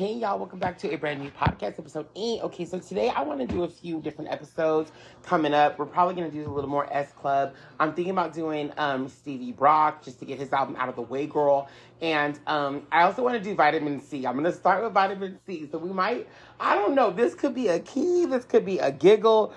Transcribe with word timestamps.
Hey 0.00 0.14
y'all, 0.14 0.38
welcome 0.38 0.58
back 0.58 0.78
to 0.78 0.94
a 0.94 0.96
brand 0.96 1.20
new 1.20 1.30
podcast, 1.30 1.78
episode 1.78 2.06
8. 2.16 2.40
Okay, 2.44 2.64
so 2.64 2.78
today 2.78 3.10
I 3.10 3.20
want 3.20 3.38
to 3.40 3.46
do 3.46 3.64
a 3.64 3.68
few 3.68 4.00
different 4.00 4.30
episodes 4.30 4.90
coming 5.22 5.52
up. 5.52 5.78
We're 5.78 5.84
probably 5.84 6.14
going 6.14 6.30
to 6.30 6.34
do 6.34 6.50
a 6.50 6.54
little 6.54 6.70
more 6.70 6.90
S 6.90 7.12
Club. 7.12 7.52
I'm 7.78 7.92
thinking 7.92 8.12
about 8.12 8.32
doing 8.32 8.72
um, 8.78 9.10
Stevie 9.10 9.52
Brock 9.52 10.02
just 10.02 10.18
to 10.20 10.24
get 10.24 10.38
his 10.38 10.54
album 10.54 10.74
out 10.76 10.88
of 10.88 10.96
the 10.96 11.02
way, 11.02 11.26
girl. 11.26 11.68
And 12.00 12.40
um, 12.46 12.86
I 12.90 13.02
also 13.02 13.22
want 13.22 13.34
to 13.34 13.44
do 13.44 13.54
Vitamin 13.54 14.00
C. 14.00 14.26
I'm 14.26 14.32
going 14.32 14.46
to 14.46 14.54
start 14.54 14.82
with 14.82 14.94
Vitamin 14.94 15.38
C. 15.44 15.68
So 15.70 15.76
we 15.76 15.92
might, 15.92 16.26
I 16.58 16.76
don't 16.76 16.94
know, 16.94 17.10
this 17.10 17.34
could 17.34 17.54
be 17.54 17.68
a 17.68 17.78
key, 17.78 18.24
this 18.24 18.46
could 18.46 18.64
be 18.64 18.78
a 18.78 18.90
giggle. 18.90 19.52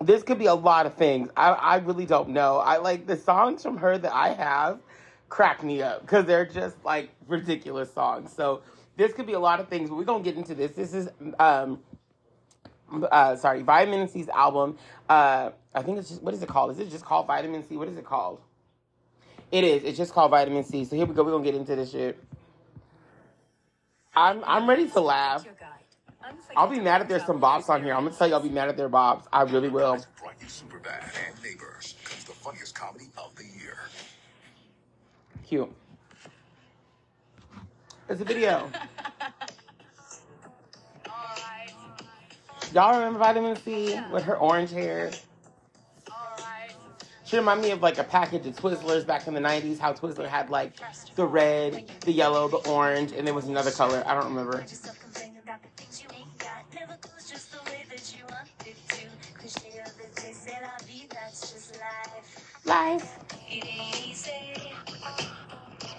This 0.00 0.22
could 0.22 0.38
be 0.38 0.46
a 0.46 0.54
lot 0.54 0.86
of 0.86 0.94
things. 0.94 1.28
I, 1.36 1.48
I 1.48 1.76
really 1.78 2.06
don't 2.06 2.28
know. 2.28 2.58
I 2.58 2.76
like 2.76 3.08
the 3.08 3.16
songs 3.16 3.64
from 3.64 3.76
her 3.78 3.98
that 3.98 4.14
I 4.14 4.28
have 4.28 4.78
crack 5.28 5.62
me 5.62 5.82
up 5.82 6.02
because 6.02 6.24
they're 6.24 6.46
just 6.46 6.76
like 6.84 7.10
ridiculous 7.26 7.92
songs. 7.92 8.32
So 8.32 8.62
this 8.98 9.14
could 9.14 9.26
be 9.26 9.32
a 9.32 9.40
lot 9.40 9.60
of 9.60 9.68
things, 9.68 9.88
but 9.88 9.96
we're 9.96 10.04
gonna 10.04 10.24
get 10.24 10.36
into 10.36 10.54
this. 10.54 10.72
This 10.72 10.92
is 10.92 11.08
um 11.38 11.78
uh 12.92 13.36
sorry, 13.36 13.62
Vitamin 13.62 14.08
C's 14.08 14.28
album. 14.28 14.76
Uh 15.08 15.50
I 15.74 15.82
think 15.82 15.98
it's 15.98 16.08
just 16.10 16.22
what 16.22 16.34
is 16.34 16.42
it 16.42 16.48
called? 16.48 16.72
Is 16.72 16.80
it 16.80 16.90
just 16.90 17.04
called 17.04 17.26
Vitamin 17.28 17.66
C? 17.66 17.76
What 17.76 17.88
is 17.88 17.96
it 17.96 18.04
called? 18.04 18.40
It 19.52 19.64
is. 19.64 19.84
It's 19.84 19.96
just 19.96 20.12
called 20.12 20.32
Vitamin 20.32 20.64
C. 20.64 20.84
So 20.84 20.96
here 20.96 21.06
we 21.06 21.14
go. 21.14 21.22
We're 21.22 21.30
gonna 21.30 21.44
get 21.44 21.54
into 21.54 21.76
this 21.76 21.92
shit. 21.92 22.18
I'm 24.14 24.42
I'm 24.44 24.68
ready 24.68 24.88
to 24.90 25.00
laugh. 25.00 25.46
I'll 26.56 26.68
be 26.68 26.80
mad 26.80 27.00
if 27.00 27.08
there's 27.08 27.24
some 27.24 27.40
bops 27.40 27.68
on 27.68 27.84
here. 27.84 27.94
I'm 27.94 28.04
gonna 28.04 28.16
tell 28.16 28.26
you 28.26 28.34
I'll 28.34 28.40
be 28.40 28.48
mad 28.48 28.68
if 28.68 28.76
there 28.76 28.86
are 28.86 28.90
bops. 28.90 29.26
I 29.32 29.42
really 29.42 29.68
will. 29.68 30.04
Brought 30.18 30.34
you 30.40 30.46
Superbad 30.48 31.04
and 31.04 31.42
Neighbors. 31.42 31.94
It's 32.02 32.24
the 32.24 32.32
funniest 32.32 32.74
comedy 32.74 33.06
of 33.16 33.34
the 33.36 33.44
year. 33.44 33.78
Cute. 35.46 35.72
It's 38.08 38.20
a 38.20 38.24
video. 38.24 38.70
Y'all 42.74 42.94
remember 42.94 43.18
Vitamin 43.18 43.56
C 43.56 43.98
with 44.12 44.24
her 44.24 44.36
orange 44.36 44.70
hair? 44.70 45.10
She 47.24 47.36
remind 47.36 47.60
me 47.60 47.70
of 47.72 47.82
like 47.82 47.98
a 47.98 48.04
package 48.04 48.46
of 48.46 48.56
Twizzlers 48.56 49.06
back 49.06 49.26
in 49.26 49.34
the 49.34 49.40
90s, 49.40 49.78
how 49.78 49.92
Twizzler 49.92 50.26
had 50.26 50.48
like 50.48 50.72
the 51.14 51.26
red, 51.26 51.90
the 52.00 52.12
yellow, 52.12 52.48
the 52.48 52.56
orange, 52.68 53.12
and 53.12 53.26
there 53.26 53.34
was 53.34 53.46
another 53.46 53.70
color. 53.70 54.02
I 54.06 54.14
don't 54.14 54.24
remember. 54.28 54.60
yourself 54.60 54.98
complaining 55.00 55.38
about 55.42 55.62
the 55.62 55.68
things 55.82 56.02
you 56.02 56.08
ain't 56.16 56.38
got. 56.38 56.64
Never 56.74 56.96
goes 57.02 57.28
just 57.30 57.52
the 57.52 57.58
way 57.70 57.84
that 57.90 58.14
you 58.16 58.24
want 58.30 58.48
it 58.66 58.76
to. 58.88 59.06
Cliche 59.38 59.78
of 59.80 59.92
the 59.98 60.20
day, 60.22 60.32
c'est 60.32 60.58
la 60.62 60.68
vie, 60.86 61.06
that's 61.10 61.52
just 61.52 61.74
life. 61.78 62.62
Life, 62.64 63.18
It 63.50 63.64
ain't 63.66 64.06
easy. 64.08 64.72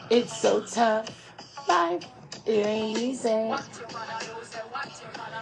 it's 0.09 0.35
so 0.35 0.61
tough. 0.61 1.28
Life, 1.69 2.03
it 2.47 2.65
ain't 2.65 2.97
easy. 2.97 3.53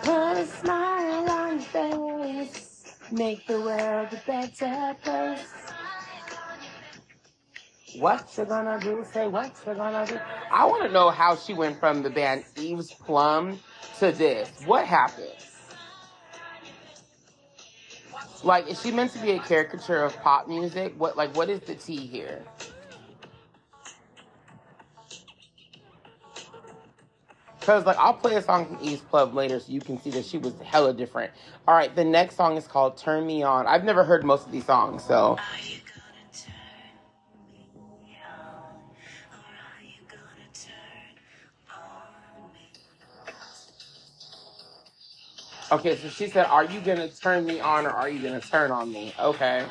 Put 0.03 0.38
a 0.38 0.45
smile 0.45 1.30
on 1.30 1.53
your 1.53 1.61
face. 1.61 2.97
Make 3.11 3.47
the 3.47 3.61
world 3.61 4.09
a 4.11 4.22
better 4.28 4.95
place. 5.02 5.48
What 7.95 8.28
you 8.38 8.44
gonna 8.44 8.78
do? 8.81 9.05
Say 9.09 9.28
what 9.30 9.53
you 9.66 9.73
gonna 9.73 10.05
do. 10.05 10.20
I 10.52 10.66
want 10.66 10.83
to 10.83 10.92
know 10.92 11.11
how 11.11 11.38
she 11.38 11.53
went 11.53 11.80
from 11.80 12.03
the 12.03 12.09
band 12.09 12.44
Eve's 12.58 12.92
Plum 12.92 13.59
to 14.00 14.11
this. 14.11 14.50
What 14.66 14.86
happened? 14.86 15.31
Like, 18.44 18.67
is 18.67 18.81
she 18.81 18.92
meant 18.92 19.14
to 19.14 19.20
be 19.20 19.31
a 19.31 19.39
caricature 19.39 20.03
of 20.03 20.14
pop 20.22 20.50
music? 20.50 20.94
What, 20.98 21.16
like, 21.16 21.36
what 21.38 21.50
is 21.50 21.61
the 21.61 21.75
tea 21.75 22.05
here? 22.05 22.44
Cause 27.68 27.86
like 27.86 27.98
I'll 27.98 28.14
play 28.14 28.36
a 28.36 28.42
song 28.42 28.66
from 28.66 28.78
Eve's 28.82 29.02
Plum 29.02 29.36
later 29.36 29.60
so 29.60 29.73
you 29.73 29.82
can 29.82 30.00
see 30.00 30.10
that 30.12 30.23
she 30.23 30.38
was 30.38 30.58
hella 30.62 30.94
different. 30.94 31.34
All 31.68 31.76
right, 31.76 31.94
the 31.94 32.06
next 32.06 32.38
song 32.38 32.56
is 32.56 32.66
called 32.66 32.96
"Turn 32.96 33.28
Me 33.28 33.44
On." 33.44 33.68
I've 33.68 33.84
never 33.84 34.06
heard 34.06 34.23
most 34.23 34.46
of 34.46 34.54
these 34.54 34.64
songs, 34.64 35.04
so 35.04 35.32
Are 35.38 35.38
you 35.62 35.80
gonna 35.86 36.32
turn 36.32 36.54
me 37.52 38.17
on? 38.23 38.72
Or 39.33 39.52
are 39.60 39.83
you 39.83 40.00
gonna 40.08 40.48
turn 40.54 41.20
on 41.76 42.54
me? 42.54 42.70
okay. 45.73 45.98
So 45.98 46.08
she 46.08 46.28
said, 46.28 46.45
"Are 46.45 46.64
you 46.64 46.80
gonna 46.80 47.10
turn 47.10 47.45
me 47.45 47.60
on 47.60 47.86
or 47.86 47.89
are 47.89 48.08
you 48.08 48.23
gonna 48.23 48.39
turn 48.39 48.72
on 48.72 48.89
me?" 48.89 49.14
Okay. 49.20 49.66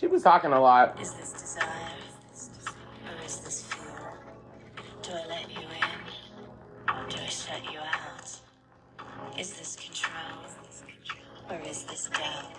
She 0.00 0.06
was 0.06 0.22
talking 0.22 0.52
a 0.52 0.58
lot. 0.58 0.98
Is 0.98 1.12
this 1.12 1.30
desire? 1.30 1.68
Or 3.04 3.22
is 3.26 3.36
this 3.40 3.64
fear? 3.64 4.14
Do 5.02 5.10
I 5.10 5.26
let 5.26 5.50
you 5.50 5.60
in? 5.60 6.88
Or 6.88 7.06
do 7.06 7.18
I 7.20 7.26
shut 7.26 7.62
you 7.70 7.80
out? 7.80 8.40
Is 9.38 9.52
this 9.52 9.76
control? 9.76 10.40
Or 11.50 11.60
is 11.68 11.84
this 11.84 12.08
doubt? 12.14 12.56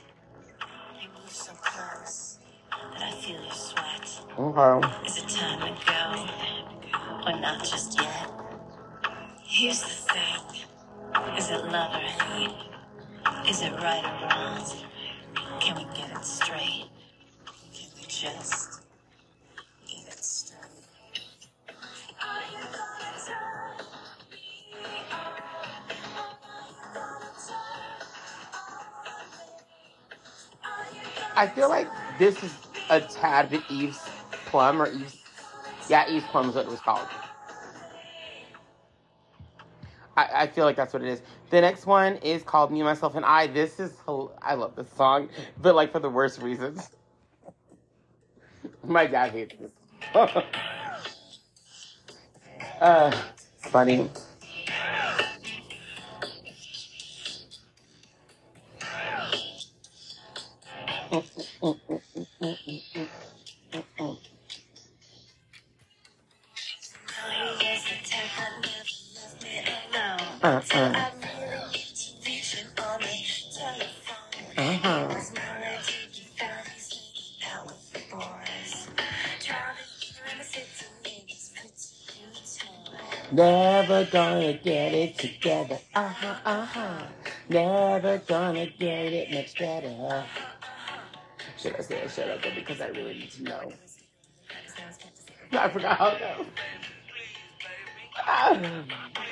You 1.02 1.10
move 1.20 1.32
so 1.32 1.52
close 1.54 2.38
that 2.70 3.02
I 3.02 3.12
feel 3.12 3.42
your 3.42 3.52
sweat. 3.54 4.22
Okay. 4.38 5.08
Is 5.08 5.18
it 5.18 5.30
time 5.30 5.62
to 5.62 5.74
go? 5.84 7.32
Or 7.32 7.40
not 7.42 7.64
just 7.64 8.00
yet? 8.00 8.30
Here's 9.44 9.82
the 9.82 10.14
thing. 10.14 11.36
Is 11.36 11.50
it 11.50 11.66
love 11.72 11.96
or 11.96 11.98
hate? 11.98 13.50
Is 13.50 13.64
it 13.64 13.72
right 13.78 14.06
or 14.06 14.28
wrong? 14.28 14.64
Can 15.60 15.76
we 15.78 15.86
get 15.96 16.12
it 16.12 16.24
straight? 16.24 16.91
Can 18.22 18.34
we 18.34 18.38
just 18.40 18.82
get 19.88 20.08
it 20.08 20.24
straight? 20.24 20.60
Are 22.22 22.42
you 22.52 22.66
gonna 22.72 23.18
turn 23.26 23.78
me 24.30 24.68
on? 25.12 25.18
Are 25.18 26.68
you 26.70 26.76
gonna 26.94 27.32
turn 27.48 27.56
on 28.54 29.26
me? 29.40 29.48
Are 30.64 30.86
you 30.94 31.02
gonna 31.16 31.34
I 31.36 31.48
feel 31.48 31.70
like 31.70 31.88
this 32.20 32.44
is 32.44 32.56
a 32.92 33.02
tad 33.02 33.50
bit 33.50 33.64
Eve's 33.72 34.08
Plum 34.46 34.84
or 34.84 34.92
Eve's. 34.92 35.18
Yeah, 35.90 36.08
Eve's 36.08 36.28
Plum 36.28 36.50
is 36.50 36.56
what 36.56 36.66
it 36.68 36.72
was 36.72 36.82
called. 36.82 37.08
I, 40.16 40.30
I 40.44 40.48
feel 40.48 40.66
like 40.66 40.76
that's 40.76 40.94
what 40.94 41.02
it 41.02 41.10
is. 41.10 41.24
The 41.50 41.62
next 41.62 41.88
one 41.88 42.18
is 42.18 42.44
called 42.44 42.72
Me, 42.72 42.84
Myself, 42.84 43.16
and 43.16 43.26
I. 43.26 43.48
This 43.48 43.80
is, 43.80 43.94
I 44.44 44.54
love 44.54 44.76
this 44.76 44.92
song, 44.94 45.30
but 45.60 45.74
like 45.74 45.92
for 45.92 46.00
the 46.00 46.10
worst 46.10 46.40
reasons. 46.40 46.92
My 48.84 49.08
dad 49.08 49.32
hates 49.32 49.56
this. 49.60 49.72
uh, 52.82 53.12
funny. 53.60 54.10
Gonna 84.52 84.64
get 84.64 84.94
it 84.94 85.18
together. 85.18 85.80
Uh 85.96 86.08
huh, 86.08 86.36
uh 86.46 86.66
huh. 86.66 87.04
Never 87.50 88.18
gonna 88.20 88.68
get 88.68 89.14
it 89.14 89.32
much 89.32 89.58
better. 89.58 90.26
Should 91.58 91.76
I 91.76 91.82
say 91.82 91.98
it? 91.98 92.12
Should 92.12 92.30
I 92.30 92.38
go? 92.38 92.50
Because 92.56 92.82
I 92.82 92.88
really 92.88 93.14
need 93.14 93.32
to 93.32 93.44
know. 93.44 93.74
I 95.54 95.70
forgot 95.70 95.98
how 95.98 96.10
to. 96.12 96.46
Ah, 98.18 98.60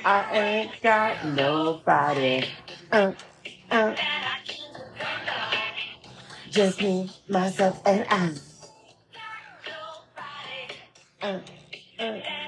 I 0.06 0.38
ain't 0.38 0.82
got 0.82 1.26
nobody. 1.26 2.46
Uh, 2.92 3.14
uh. 3.72 3.96
Just 6.50 6.82
me, 6.82 7.10
myself, 7.30 7.82
and 7.86 8.06
I. 8.10 8.34
Uh, 11.22 11.40
uh. 12.00 12.39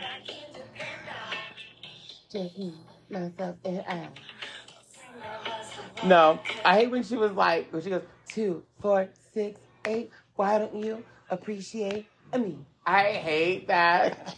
No, 6.04 6.40
I 6.64 6.80
hate 6.80 6.92
when 6.92 7.04
she 7.04 7.16
was 7.16 7.34
like, 7.34 7.72
when 7.74 7.82
she 7.82 7.90
goes, 7.90 8.04
two, 8.28 8.64
four, 8.82 9.10
six, 9.34 9.60
eight. 9.86 10.12
Why 10.36 10.58
don't 10.58 10.76
you 10.76 11.04
appreciate 11.30 12.08
me? 12.38 12.58
I 12.86 13.04
hate 13.04 13.68
that. 13.68 14.36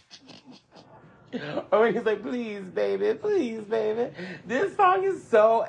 or 1.72 1.82
when 1.82 1.94
he's 1.94 2.04
like, 2.04 2.22
please, 2.22 2.64
baby, 2.64 3.14
please, 3.14 3.62
baby. 3.62 4.14
This 4.46 4.76
song 4.76 5.04
is 5.04 5.24
so. 5.24 5.66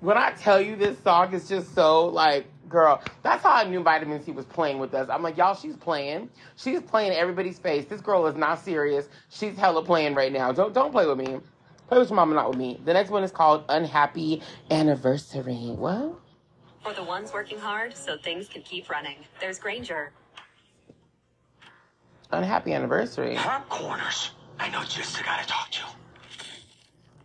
When 0.00 0.16
I 0.16 0.32
tell 0.32 0.60
you 0.60 0.74
this 0.74 0.98
song 1.00 1.34
is 1.34 1.48
just 1.48 1.74
so 1.74 2.06
like 2.06 2.46
Girl, 2.68 3.02
that's 3.22 3.42
how 3.42 3.52
I 3.54 3.64
knew 3.64 3.82
Vitamin 3.82 4.22
C 4.22 4.32
was 4.32 4.44
playing 4.44 4.78
with 4.78 4.92
us. 4.92 5.08
I'm 5.10 5.22
like, 5.22 5.36
y'all, 5.36 5.54
she's 5.54 5.76
playing. 5.76 6.28
She's 6.56 6.80
playing 6.82 7.12
everybody's 7.12 7.58
face. 7.58 7.86
This 7.86 8.00
girl 8.00 8.26
is 8.26 8.36
not 8.36 8.62
serious. 8.62 9.08
She's 9.30 9.56
hella 9.56 9.82
playing 9.82 10.14
right 10.14 10.32
now. 10.32 10.52
Don't 10.52 10.74
don't 10.74 10.92
play 10.92 11.06
with 11.06 11.18
me. 11.18 11.38
Play 11.88 11.98
with 11.98 12.10
your 12.10 12.16
mama, 12.16 12.34
not 12.34 12.50
with 12.50 12.58
me. 12.58 12.78
The 12.84 12.92
next 12.92 13.08
one 13.10 13.24
is 13.24 13.30
called 13.30 13.64
Unhappy 13.70 14.42
Anniversary. 14.70 15.72
What? 15.74 16.20
For 16.82 16.92
the 16.92 17.02
ones 17.02 17.32
working 17.32 17.58
hard 17.58 17.96
so 17.96 18.18
things 18.18 18.46
can 18.46 18.60
keep 18.62 18.90
running. 18.90 19.16
There's 19.40 19.58
Granger. 19.58 20.12
Unhappy 22.30 22.74
Anniversary. 22.74 23.38
Front 23.38 23.68
corners. 23.70 24.32
I 24.60 24.68
know 24.68 24.82
just 24.84 25.16
the 25.16 25.24
guy 25.24 25.40
to 25.40 25.48
talk 25.48 25.70
to. 25.70 25.80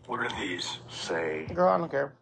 What 0.08 0.22
are 0.22 0.40
these? 0.40 0.78
Say, 0.90 1.46
Girl, 1.54 1.68
I 1.68 1.78
don't 1.78 1.92
care. 1.92 2.14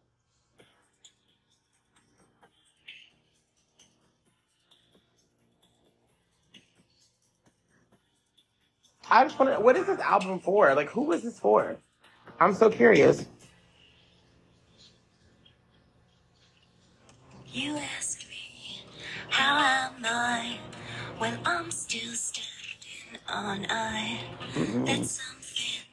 I 9.11 9.25
just 9.25 9.37
wonder, 9.37 9.59
what 9.59 9.75
is 9.75 9.85
this 9.85 9.99
album 9.99 10.39
for? 10.39 10.73
Like, 10.73 10.89
who 10.89 11.11
is 11.11 11.21
this 11.21 11.37
for? 11.37 11.77
I'm 12.41 12.55
so 12.55 12.71
curious. 12.71 13.27
You 17.53 17.77
ask 17.77 18.27
me, 18.29 18.81
how 19.29 19.59
am 19.59 20.03
I 20.03 20.57
when 21.19 21.37
I'm 21.45 21.69
still 21.69 22.11
standing 22.13 23.21
on 23.29 23.67
I? 23.69 24.21
That's 24.85 25.21
something, 25.21 25.85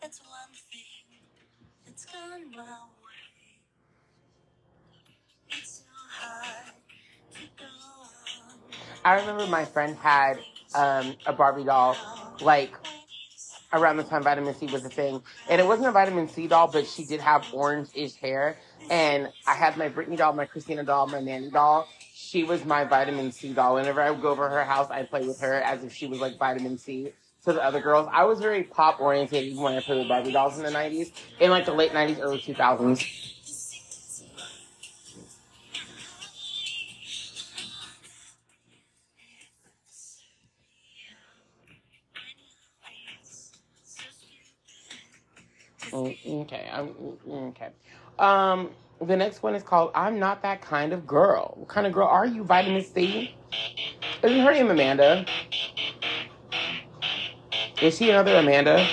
that's 0.00 0.20
one 0.20 0.54
thing 0.70 1.18
that's 1.84 2.04
gone 2.04 2.52
my 2.52 2.62
way. 2.62 3.58
It's 5.58 5.82
so 5.82 5.84
hard 6.08 6.72
to 7.32 7.40
go 7.58 7.64
on. 7.64 8.58
I 9.04 9.18
remember 9.18 9.48
my 9.48 9.64
friend 9.64 9.96
had 9.96 10.38
um, 10.76 11.16
a 11.26 11.32
Barbie 11.32 11.64
doll, 11.64 11.96
like, 12.40 12.74
around 13.74 13.98
the 13.98 14.04
time 14.04 14.22
vitamin 14.22 14.54
C 14.54 14.66
was 14.66 14.84
a 14.84 14.88
thing. 14.88 15.22
And 15.50 15.60
it 15.60 15.66
wasn't 15.66 15.88
a 15.88 15.92
vitamin 15.92 16.28
C 16.28 16.46
doll, 16.46 16.70
but 16.70 16.86
she 16.86 17.04
did 17.04 17.20
have 17.20 17.44
orange-ish 17.52 18.14
hair. 18.14 18.56
And 18.90 19.30
I 19.46 19.54
had 19.54 19.76
my 19.76 19.88
Britney 19.88 20.16
doll, 20.16 20.32
my 20.32 20.46
Christina 20.46 20.84
doll, 20.84 21.06
my 21.06 21.20
Mandy 21.20 21.50
doll. 21.50 21.88
She 22.14 22.44
was 22.44 22.64
my 22.64 22.84
vitamin 22.84 23.32
C 23.32 23.52
doll. 23.52 23.74
Whenever 23.74 24.00
I 24.00 24.10
would 24.10 24.22
go 24.22 24.30
over 24.30 24.48
her 24.48 24.64
house, 24.64 24.88
I'd 24.90 25.10
play 25.10 25.26
with 25.26 25.40
her 25.40 25.54
as 25.54 25.84
if 25.84 25.92
she 25.92 26.06
was 26.06 26.20
like 26.20 26.38
vitamin 26.38 26.78
C 26.78 27.12
to 27.44 27.52
the 27.52 27.62
other 27.62 27.80
girls. 27.80 28.08
I 28.10 28.24
was 28.24 28.40
very 28.40 28.62
pop 28.62 29.00
oriented 29.00 29.44
even 29.44 29.62
when 29.62 29.74
I 29.74 29.80
played 29.80 29.98
with 29.98 30.08
Barbie 30.08 30.32
dolls 30.32 30.56
in 30.56 30.64
the 30.64 30.70
90s, 30.70 31.12
in 31.40 31.50
like 31.50 31.66
the 31.66 31.74
late 31.74 31.92
90s, 31.92 32.20
early 32.20 32.38
2000s. 32.38 33.33
Okay, 46.42 46.68
I'm 46.72 46.94
okay. 47.30 47.68
Um, 48.18 48.70
the 49.00 49.16
next 49.16 49.42
one 49.42 49.54
is 49.54 49.62
called 49.62 49.92
"I'm 49.94 50.18
Not 50.18 50.42
That 50.42 50.60
Kind 50.62 50.92
of 50.92 51.06
Girl." 51.06 51.54
What 51.56 51.68
kind 51.68 51.86
of 51.86 51.92
girl 51.92 52.08
are 52.08 52.26
you? 52.26 52.42
Vitamin 52.42 52.82
C. 52.82 53.34
Isn't 54.22 54.40
her 54.40 54.52
name 54.52 54.70
Amanda? 54.70 55.26
Is 57.80 57.98
she 57.98 58.10
another 58.10 58.36
Amanda? 58.36 58.86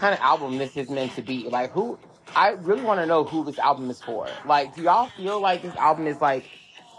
Kind 0.00 0.14
of 0.14 0.20
album 0.20 0.56
this 0.58 0.76
is 0.76 0.88
meant 0.88 1.14
to 1.14 1.22
be. 1.22 1.48
Like, 1.48 1.70
who? 1.72 1.98
I 2.34 2.50
really 2.50 2.82
want 2.82 3.00
to 3.00 3.06
know 3.06 3.24
who 3.24 3.44
this 3.44 3.58
album 3.58 3.90
is 3.90 4.00
for. 4.00 4.28
Like, 4.46 4.74
do 4.74 4.82
y'all 4.82 5.10
feel 5.10 5.40
like 5.40 5.62
this 5.62 5.76
album 5.76 6.06
is 6.06 6.20
like 6.20 6.44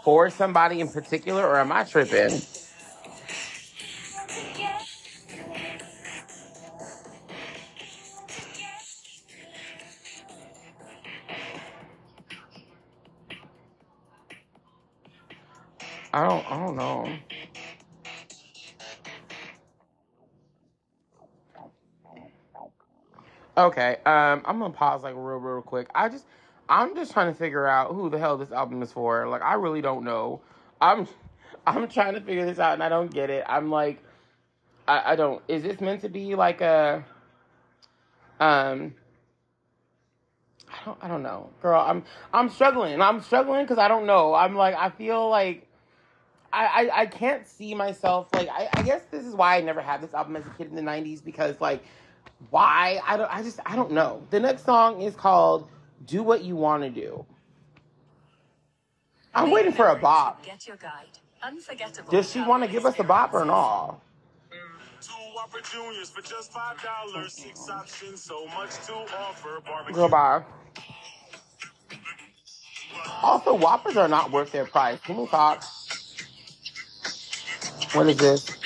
for 0.04 0.30
somebody 0.30 0.80
in 0.80 0.88
particular, 0.88 1.44
or 1.46 1.58
am 1.58 1.72
I 1.72 1.84
tripping? 1.84 2.40
I 16.14 16.28
don't. 16.28 16.50
I 16.50 16.66
don't 16.66 16.76
know. 16.76 17.18
Okay, 23.56 23.98
um, 24.06 24.42
I'm 24.46 24.58
gonna 24.58 24.70
pause 24.70 25.02
like 25.02 25.14
real, 25.14 25.36
real 25.36 25.60
quick. 25.60 25.88
I 25.94 26.08
just, 26.08 26.24
I'm 26.70 26.96
just 26.96 27.12
trying 27.12 27.30
to 27.30 27.38
figure 27.38 27.66
out 27.66 27.92
who 27.92 28.08
the 28.08 28.18
hell 28.18 28.38
this 28.38 28.50
album 28.50 28.82
is 28.82 28.92
for. 28.92 29.28
Like, 29.28 29.42
I 29.42 29.54
really 29.54 29.82
don't 29.82 30.04
know. 30.04 30.40
I'm, 30.80 31.06
I'm 31.66 31.86
trying 31.88 32.14
to 32.14 32.20
figure 32.20 32.46
this 32.46 32.58
out, 32.58 32.72
and 32.72 32.82
I 32.82 32.88
don't 32.88 33.12
get 33.12 33.28
it. 33.28 33.44
I'm 33.46 33.70
like, 33.70 34.02
I, 34.88 35.12
I 35.12 35.16
don't. 35.16 35.42
Is 35.48 35.62
this 35.64 35.80
meant 35.82 36.00
to 36.00 36.08
be 36.08 36.34
like 36.34 36.62
a, 36.62 37.04
um, 38.40 38.94
I 40.70 40.84
don't, 40.86 40.98
I 41.02 41.08
don't 41.08 41.22
know, 41.22 41.50
girl. 41.60 41.84
I'm, 41.86 42.04
I'm 42.32 42.48
struggling. 42.48 43.02
I'm 43.02 43.20
struggling 43.20 43.64
because 43.64 43.78
I 43.78 43.88
don't 43.88 44.06
know. 44.06 44.32
I'm 44.34 44.56
like, 44.56 44.74
I 44.74 44.90
feel 44.90 45.28
like. 45.28 45.68
I, 46.54 46.66
I, 46.66 47.00
I 47.00 47.06
can't 47.06 47.46
see 47.46 47.74
myself 47.74 48.28
like 48.34 48.46
I, 48.50 48.68
I 48.74 48.82
guess 48.82 49.00
this 49.10 49.24
is 49.24 49.34
why 49.34 49.56
I 49.56 49.62
never 49.62 49.80
had 49.80 50.02
this 50.02 50.12
album 50.12 50.36
as 50.36 50.44
a 50.44 50.50
kid 50.50 50.66
in 50.66 50.74
the 50.74 50.82
nineties 50.82 51.22
because 51.22 51.58
like 51.62 51.82
why 52.50 53.00
I 53.06 53.16
don't 53.16 53.34
I 53.34 53.42
just 53.42 53.60
I 53.66 53.76
don't 53.76 53.92
know. 53.92 54.22
The 54.30 54.40
next 54.40 54.64
song 54.64 55.00
is 55.02 55.14
called 55.14 55.68
Do 56.06 56.22
What 56.22 56.44
You 56.44 56.56
Wanna 56.56 56.90
Do. 56.90 57.24
I'm 59.34 59.50
waiting 59.50 59.72
for 59.72 59.88
a 59.88 59.96
bop. 59.96 60.44
Get 60.44 60.66
your 60.66 60.76
guide. 60.76 61.18
Unforgettable. 61.42 62.10
Does 62.10 62.30
she 62.30 62.40
wanna 62.42 62.68
give 62.68 62.86
us 62.86 62.98
a 62.98 63.04
bop 63.04 63.34
or 63.34 63.44
not? 63.44 64.00
Mm, 64.50 65.00
two 65.00 65.12
Whopper 65.34 65.60
Juniors 65.60 66.10
for 66.10 66.22
just 66.22 66.52
five 66.52 66.80
dollars. 66.82 67.32
Six 67.34 67.68
options, 67.68 68.22
so 68.22 68.46
much 68.46 68.70
to 68.86 68.94
offer. 68.94 69.60
Barbecue. 69.64 69.94
Goodbye. 69.94 70.44
Also, 73.22 73.54
Whoppers 73.54 73.96
are 73.96 74.08
not 74.08 74.30
worth 74.30 74.52
their 74.52 74.66
price. 74.66 75.00
Can 75.00 75.16
we 75.16 75.26
talk? 75.26 75.64
What 77.94 78.08
is 78.08 78.16
this? 78.18 78.61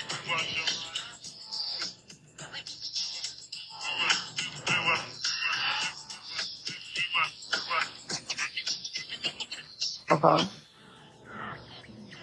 Okay. 10.27 10.49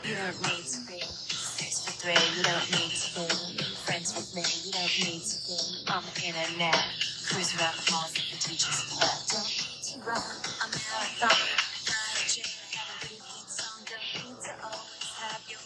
You 0.03 0.15
don't 0.15 0.41
need 0.43 0.67
to 0.67 0.79
be 0.91 0.99
six 0.99 1.85
foot 1.87 1.95
three. 2.03 2.19
You 2.35 2.43
don't 2.43 2.67
need 2.75 2.91
to 2.91 3.07
be 3.15 3.63
friends 3.87 4.11
with 4.11 4.35
me. 4.35 4.43
You 4.43 4.71
don't 4.75 4.95
need 5.07 5.23
to 5.23 5.37
be 5.47 5.59
on 5.87 6.03
the 6.03 6.23
internet. 6.27 6.83
Cruise 7.31 7.55
around 7.55 7.79
the 7.79 7.87
halls 7.95 8.11
of 8.11 8.25
the 8.27 8.39
teacher's 8.43 8.81
flat. 8.91 9.23
Don't 9.31 9.47
need 9.47 9.83
to 9.87 9.95
run 10.03 10.19
a 10.19 10.67
marathon. 10.67 11.31
Not 11.31 12.11
a 12.19 12.95
repeat 13.07 13.47
song. 13.47 13.87
Don't 13.87 14.03
need 14.19 14.39
to 14.43 14.53
always 14.67 15.11
have 15.23 15.43
your 15.47 15.63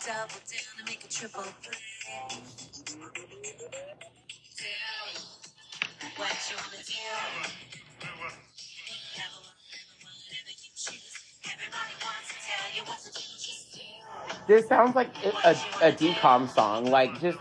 double 0.00 0.40
down 0.48 0.72
to 0.80 0.84
make 0.88 1.04
a 1.04 1.08
triple 1.12 1.44
play. 1.60 1.76
What 6.16 6.36
you 6.48 6.56
wanna 6.56 6.82
do? 6.84 7.69
This 14.46 14.66
sounds 14.66 14.96
like 14.96 15.10
a, 15.24 15.50
a 15.80 15.92
DCOM 15.92 16.48
song, 16.48 16.86
like 16.86 17.20
just 17.20 17.38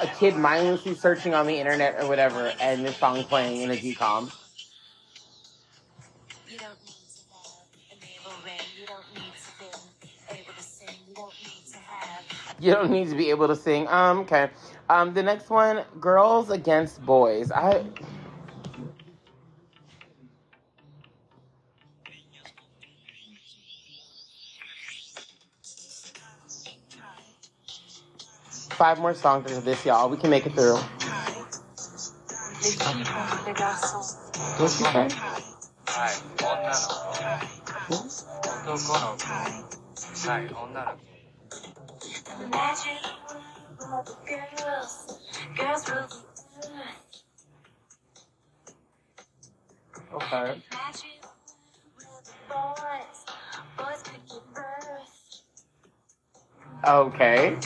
a 0.00 0.06
kid 0.06 0.36
mindlessly 0.36 0.94
searching 0.94 1.34
on 1.34 1.46
the 1.46 1.54
internet 1.54 2.00
or 2.00 2.06
whatever, 2.06 2.52
and 2.60 2.84
this 2.84 2.96
song 2.96 3.22
playing 3.24 3.62
in 3.62 3.70
a 3.70 3.74
DCOM. 3.74 4.32
You 6.48 6.58
don't 6.58 6.78
need 6.84 6.94
to 7.10 7.22
have 7.32 7.64
a 7.90 7.96
navel 8.00 8.32
ring. 8.44 8.54
You 8.78 8.86
don't 8.86 9.14
need 9.14 9.32
to 9.34 9.52
be 10.00 10.08
able 10.30 10.52
to 10.56 10.62
sing. 10.62 10.94
You 11.08 11.14
don't 11.14 11.34
need 11.42 11.72
to 11.72 11.78
have 11.78 12.56
You 12.60 12.72
don't 12.72 12.90
need 12.90 13.08
to 13.08 13.16
be 13.16 13.30
able 13.30 13.48
to 13.48 13.56
sing. 13.56 13.88
Um, 13.88 14.20
okay. 14.20 14.50
Um, 14.88 15.14
the 15.14 15.22
next 15.22 15.50
one, 15.50 15.84
Girls 16.00 16.50
Against 16.50 17.04
Boys. 17.04 17.50
I 17.50 17.84
five 28.82 28.98
more 28.98 29.14
songs 29.14 29.48
into 29.48 29.64
this, 29.64 29.86
y'all. 29.86 30.08
We 30.08 30.16
can 30.16 30.28
make 30.28 30.44
it 30.44 30.54
through. 30.54 30.74
What's 34.58 34.76
she 34.76 34.82
say? 34.82 35.08
Okay. 50.12 50.62
Okay 56.84 57.56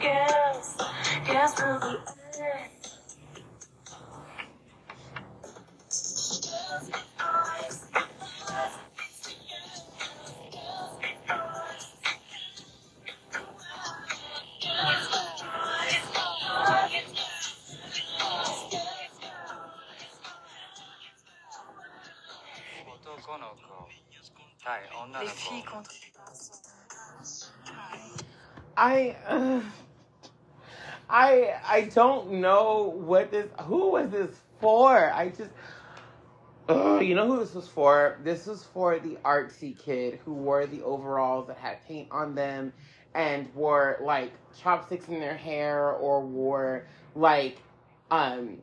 girls, 0.00 0.76
girls 1.26 1.60
rule 1.60 1.80
the 1.80 2.05
I 31.08 31.54
I 31.64 31.90
don't 31.94 32.32
know 32.32 32.94
what 32.96 33.30
this 33.30 33.48
who 33.62 33.90
was 33.90 34.10
this 34.10 34.30
for? 34.60 35.12
I 35.12 35.28
just 35.28 35.50
you 36.68 37.14
know 37.14 37.26
who 37.26 37.38
this 37.38 37.54
was 37.54 37.68
for? 37.68 38.18
This 38.24 38.46
was 38.46 38.64
for 38.64 38.98
the 38.98 39.16
artsy 39.24 39.78
kid 39.78 40.18
who 40.24 40.32
wore 40.32 40.66
the 40.66 40.82
overalls 40.82 41.46
that 41.46 41.58
had 41.58 41.84
paint 41.86 42.08
on 42.10 42.34
them 42.34 42.72
and 43.14 43.48
wore 43.54 43.98
like 44.02 44.32
chopsticks 44.60 45.08
in 45.08 45.20
their 45.20 45.36
hair 45.36 45.92
or 45.92 46.20
wore 46.20 46.86
like 47.14 47.58
um 48.10 48.58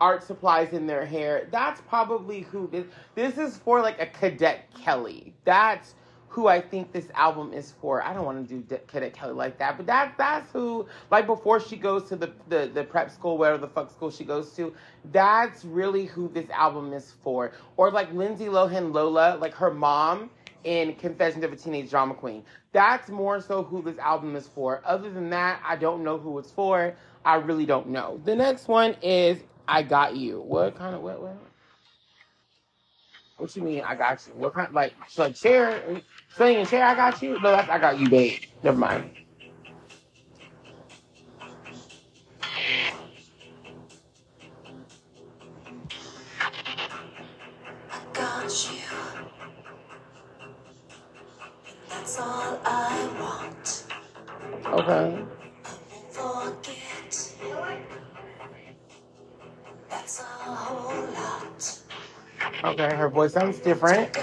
art 0.00 0.24
supplies 0.24 0.72
in 0.72 0.86
their 0.86 1.06
hair. 1.06 1.48
That's 1.52 1.80
probably 1.82 2.40
who 2.40 2.68
this 2.68 2.86
this 3.14 3.38
is 3.38 3.56
for 3.58 3.80
like 3.80 4.00
a 4.00 4.06
cadet 4.06 4.68
Kelly. 4.74 5.34
That's 5.44 5.94
who 6.32 6.48
I 6.48 6.62
think 6.62 6.92
this 6.92 7.08
album 7.12 7.52
is 7.52 7.74
for. 7.78 8.02
I 8.02 8.14
don't 8.14 8.24
want 8.24 8.48
to 8.48 8.54
do 8.54 8.62
De- 8.62 8.78
Cadet 8.78 9.12
Kelly 9.12 9.34
like 9.34 9.58
that, 9.58 9.76
but 9.76 9.84
that 9.84 10.14
that's 10.16 10.50
who 10.50 10.86
like 11.10 11.26
before 11.26 11.60
she 11.60 11.76
goes 11.76 12.08
to 12.08 12.16
the, 12.16 12.32
the 12.48 12.70
the 12.72 12.84
prep 12.84 13.10
school, 13.10 13.36
whatever 13.36 13.58
the 13.58 13.68
fuck 13.68 13.90
school 13.90 14.10
she 14.10 14.24
goes 14.24 14.54
to. 14.56 14.72
That's 15.12 15.62
really 15.62 16.06
who 16.06 16.28
this 16.28 16.48
album 16.48 16.94
is 16.94 17.12
for. 17.22 17.52
Or 17.76 17.90
like 17.90 18.10
Lindsay 18.14 18.46
Lohan 18.46 18.94
Lola, 18.94 19.36
like 19.42 19.52
her 19.52 19.70
mom 19.70 20.30
in 20.64 20.94
Confessions 20.94 21.44
of 21.44 21.52
a 21.52 21.56
Teenage 21.56 21.90
Drama 21.90 22.14
Queen. 22.14 22.42
That's 22.72 23.10
more 23.10 23.38
so 23.38 23.62
who 23.62 23.82
this 23.82 23.98
album 23.98 24.34
is 24.34 24.46
for. 24.46 24.80
Other 24.86 25.10
than 25.10 25.28
that, 25.30 25.60
I 25.62 25.76
don't 25.76 26.02
know 26.02 26.16
who 26.16 26.38
it's 26.38 26.50
for. 26.50 26.94
I 27.26 27.34
really 27.34 27.66
don't 27.66 27.88
know. 27.88 28.22
The 28.24 28.34
next 28.34 28.68
one 28.68 28.96
is 29.02 29.36
I 29.68 29.82
Got 29.82 30.16
You. 30.16 30.40
What 30.40 30.78
kind 30.78 30.94
of 30.94 31.02
what 31.02 31.20
what? 31.20 31.36
What 33.36 33.56
you 33.56 33.62
mean 33.62 33.82
I 33.82 33.96
got 33.96 34.24
you? 34.26 34.34
What 34.34 34.54
kind 34.54 34.72
like 34.72 34.94
like 35.18 35.34
Cher 35.34 35.82
singing 36.36 36.66
Cher 36.66 36.84
I 36.84 36.94
got 36.94 37.22
you? 37.22 37.40
No, 37.40 37.50
that's 37.50 37.68
I 37.68 37.78
got 37.78 37.98
you, 37.98 38.08
babe. 38.08 38.40
Never 38.62 38.78
mind. 38.78 39.10
I 47.90 48.00
got 48.12 48.44
you. 48.44 48.78
That's 51.88 52.18
all 52.20 52.60
I 52.64 53.08
want. 53.20 53.84
Okay. 54.66 55.24
Forget. 56.10 57.34
That's 59.90 60.20
a 60.20 60.24
whole 60.24 61.12
lot. 61.12 61.78
Okay, 62.64 62.94
her 62.96 63.08
voice 63.08 63.32
sounds 63.32 63.58
different. 63.58 64.16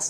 You. 0.00 0.08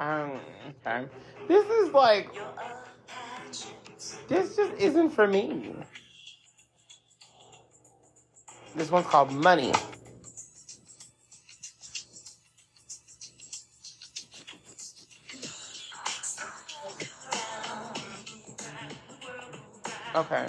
Um, 0.00 0.40
okay. 0.86 1.06
This 1.48 1.66
is 1.66 1.92
like 1.92 2.30
this 4.28 4.56
just 4.56 4.72
isn't 4.78 5.10
for 5.10 5.26
me. 5.26 5.77
This 8.88 8.92
one's 8.94 9.06
called 9.06 9.30
Money. 9.30 9.70
Okay. 20.14 20.46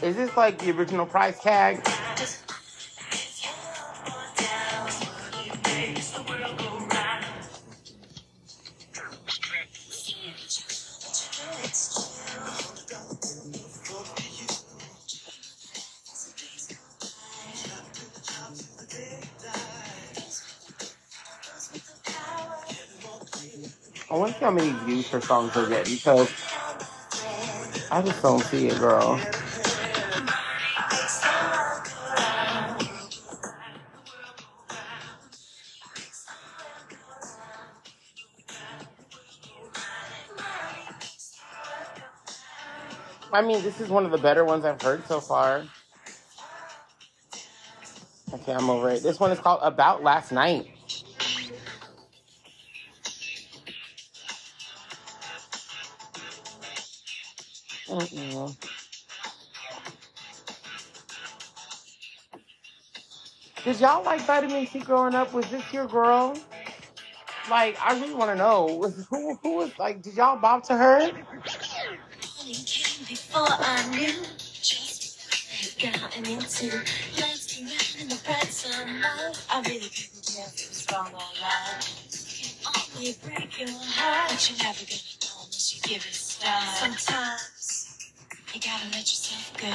Is 0.00 0.14
this 0.14 0.36
like 0.36 0.60
the 0.60 0.70
original 0.70 1.06
price 1.06 1.40
tag? 1.40 1.84
I 24.10 24.16
want 24.16 24.32
to 24.32 24.38
see 24.38 24.44
how 24.44 24.50
many 24.50 24.70
views 24.84 25.08
her 25.10 25.20
songs 25.20 25.54
are 25.54 25.68
getting 25.68 25.94
because 25.94 26.32
I 27.90 28.00
just 28.00 28.22
don't 28.22 28.42
see 28.44 28.68
it, 28.68 28.78
girl. 28.78 29.20
I 43.30 43.42
mean, 43.42 43.62
this 43.62 43.78
is 43.78 43.90
one 43.90 44.06
of 44.06 44.10
the 44.10 44.18
better 44.18 44.42
ones 44.44 44.64
I've 44.64 44.80
heard 44.80 45.06
so 45.06 45.20
far. 45.20 45.64
Okay, 48.32 48.52
I'm 48.54 48.70
over 48.70 48.88
it. 48.88 49.02
This 49.02 49.20
one 49.20 49.30
is 49.32 49.38
called 49.38 49.60
About 49.62 50.02
Last 50.02 50.32
Night. 50.32 50.77
Did 63.64 63.80
y'all 63.80 64.02
like 64.04 64.20
vitamin 64.22 64.66
C 64.66 64.78
growing 64.80 65.14
up? 65.14 65.32
Was 65.34 65.48
this 65.50 65.72
your 65.72 65.86
girl? 65.86 66.36
Like, 67.50 67.76
I 67.82 67.98
really 68.00 68.14
want 68.14 68.30
to 68.30 68.36
know 68.36 68.92
who 69.10 69.34
who 69.42 69.56
was 69.56 69.72
like. 69.78 70.02
Did 70.02 70.14
y'all 70.14 70.38
bop 70.38 70.62
to 70.64 70.76
her? 70.76 71.00
I 71.00 71.12
I 79.50 79.60
really 79.62 79.88
couldn't 79.88 80.24
tell 80.24 80.46
if 80.46 80.54
it 80.54 80.68
was 80.68 80.86
or. 81.14 81.20
Can 82.38 82.50
only 82.96 83.14
break 83.24 83.58
your 83.60 83.70
heart. 83.70 84.30
But 84.30 84.50
you're 84.50 84.58
never 84.58 84.84
gonna 84.84 85.02
know 85.22 85.44
unless 85.44 85.74
you 85.74 85.80
give 85.82 86.06
it 86.06 86.14
a. 86.14 86.78
Sometimes 86.78 87.52
you 87.56 87.57
gotta 88.68 88.84
let 88.88 89.00
yourself 89.00 89.50
go. 89.56 89.68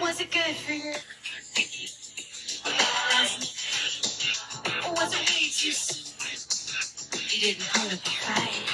Was 0.00 0.20
it 0.20 0.30
good 0.30 0.56
for 0.56 0.72
you? 0.72 0.94
Was 4.94 5.12
it 5.12 5.20
way 5.30 5.50
too 5.50 5.72
soon? 5.72 6.06
You 7.28 7.40
didn't 7.40 7.68
put 7.68 7.92
up 7.92 8.00
a 8.00 8.69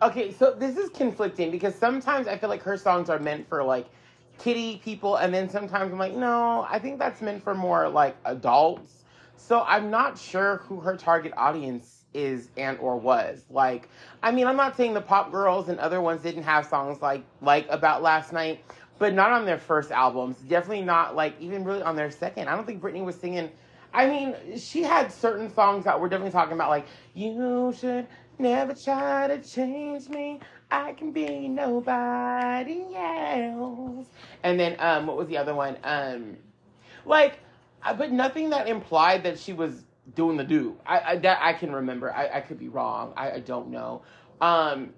Okay, 0.00 0.32
so 0.32 0.54
this 0.56 0.76
is 0.76 0.90
conflicting 0.90 1.50
because 1.50 1.74
sometimes 1.74 2.28
I 2.28 2.38
feel 2.38 2.48
like 2.48 2.62
her 2.62 2.76
songs 2.76 3.10
are 3.10 3.18
meant 3.18 3.48
for 3.48 3.64
like 3.64 3.86
kitty 4.38 4.80
people, 4.84 5.16
and 5.16 5.34
then 5.34 5.48
sometimes 5.48 5.92
I'm 5.92 5.98
like, 5.98 6.14
no, 6.14 6.64
I 6.70 6.78
think 6.78 7.00
that's 7.00 7.20
meant 7.20 7.42
for 7.42 7.52
more 7.52 7.88
like 7.88 8.16
adults. 8.24 9.02
So 9.36 9.64
I'm 9.66 9.90
not 9.90 10.16
sure 10.16 10.58
who 10.58 10.78
her 10.80 10.96
target 10.96 11.32
audience 11.36 12.04
is 12.14 12.50
and 12.56 12.78
or 12.78 12.96
was. 12.96 13.44
Like, 13.50 13.88
I 14.22 14.30
mean, 14.30 14.46
I'm 14.46 14.56
not 14.56 14.76
saying 14.76 14.94
the 14.94 15.00
pop 15.00 15.32
girls 15.32 15.68
and 15.68 15.80
other 15.80 16.00
ones 16.00 16.22
didn't 16.22 16.44
have 16.44 16.66
songs 16.66 17.02
like 17.02 17.24
like 17.40 17.66
about 17.68 18.00
last 18.00 18.32
night, 18.32 18.64
but 19.00 19.14
not 19.14 19.32
on 19.32 19.46
their 19.46 19.58
first 19.58 19.90
albums. 19.90 20.36
Definitely 20.36 20.84
not 20.84 21.16
like 21.16 21.34
even 21.40 21.64
really 21.64 21.82
on 21.82 21.96
their 21.96 22.12
second. 22.12 22.48
I 22.48 22.54
don't 22.54 22.66
think 22.66 22.80
Britney 22.80 23.04
was 23.04 23.16
singing. 23.16 23.50
I 23.92 24.06
mean, 24.06 24.36
she 24.58 24.82
had 24.82 25.10
certain 25.10 25.52
songs 25.52 25.86
that 25.86 25.98
were 25.98 26.08
definitely 26.08 26.32
talking 26.32 26.52
about 26.52 26.70
like 26.70 26.86
you 27.14 27.74
should 27.76 28.06
never 28.38 28.74
try 28.74 29.28
to 29.28 29.40
change 29.40 30.08
me. 30.08 30.40
I 30.70 30.92
can 30.92 31.12
be 31.12 31.48
nobody 31.48 32.84
else. 32.94 34.06
And 34.42 34.60
then 34.60 34.76
um, 34.78 35.06
what 35.06 35.16
was 35.16 35.28
the 35.28 35.36
other 35.38 35.54
one? 35.54 35.76
Um, 35.82 36.36
like, 37.04 37.38
uh, 37.82 37.94
but 37.94 38.12
nothing 38.12 38.50
that 38.50 38.68
implied 38.68 39.22
that 39.24 39.38
she 39.38 39.52
was 39.52 39.84
doing 40.14 40.36
the 40.36 40.44
do. 40.44 40.76
I, 40.86 41.00
I 41.00 41.16
that 41.18 41.38
I 41.42 41.52
can 41.52 41.72
remember. 41.72 42.12
I, 42.12 42.38
I 42.38 42.40
could 42.40 42.58
be 42.58 42.68
wrong. 42.68 43.12
I, 43.16 43.32
I 43.32 43.40
don't 43.40 43.70
know. 43.70 44.02
Um, 44.40 44.92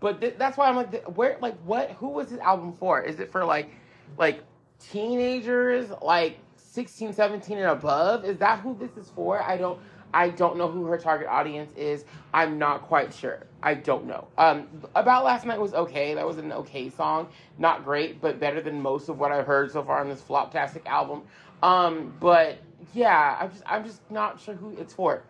but 0.00 0.20
th- 0.20 0.34
that's 0.38 0.56
why 0.56 0.68
I'm 0.68 0.76
like, 0.76 0.90
th- 0.90 1.04
where, 1.14 1.38
like, 1.40 1.58
what? 1.64 1.90
Who 1.92 2.08
was 2.08 2.28
this 2.28 2.40
album 2.40 2.74
for? 2.74 3.02
Is 3.02 3.20
it 3.20 3.32
for 3.32 3.44
like, 3.44 3.70
like 4.18 4.42
teenagers, 4.78 5.90
like 6.02 6.38
16, 6.56 7.12
17 7.12 7.58
and 7.58 7.66
above? 7.70 8.24
Is 8.24 8.38
that 8.38 8.60
who 8.60 8.76
this 8.78 8.96
is 8.96 9.10
for? 9.10 9.42
I 9.42 9.56
don't. 9.56 9.80
I 10.12 10.30
don't 10.30 10.56
know 10.56 10.68
who 10.68 10.86
her 10.86 10.98
target 10.98 11.28
audience 11.28 11.72
is. 11.76 12.04
I'm 12.32 12.58
not 12.58 12.82
quite 12.82 13.12
sure. 13.12 13.46
I 13.62 13.74
don't 13.74 14.06
know. 14.06 14.28
Um, 14.38 14.68
about 14.94 15.24
last 15.24 15.44
night 15.44 15.60
was 15.60 15.74
okay. 15.74 16.14
That 16.14 16.26
was 16.26 16.38
an 16.38 16.52
okay 16.52 16.90
song. 16.90 17.28
Not 17.58 17.84
great, 17.84 18.20
but 18.20 18.40
better 18.40 18.60
than 18.60 18.80
most 18.80 19.08
of 19.08 19.18
what 19.18 19.32
I've 19.32 19.46
heard 19.46 19.70
so 19.70 19.82
far 19.82 20.00
on 20.00 20.08
this 20.08 20.20
floptastic 20.20 20.86
album. 20.86 21.22
Um, 21.62 22.14
but 22.20 22.58
yeah, 22.94 23.36
I'm 23.40 23.50
just 23.50 23.62
I'm 23.66 23.84
just 23.84 24.00
not 24.10 24.40
sure 24.40 24.54
who 24.54 24.76
it's 24.78 24.94
for. 24.94 25.22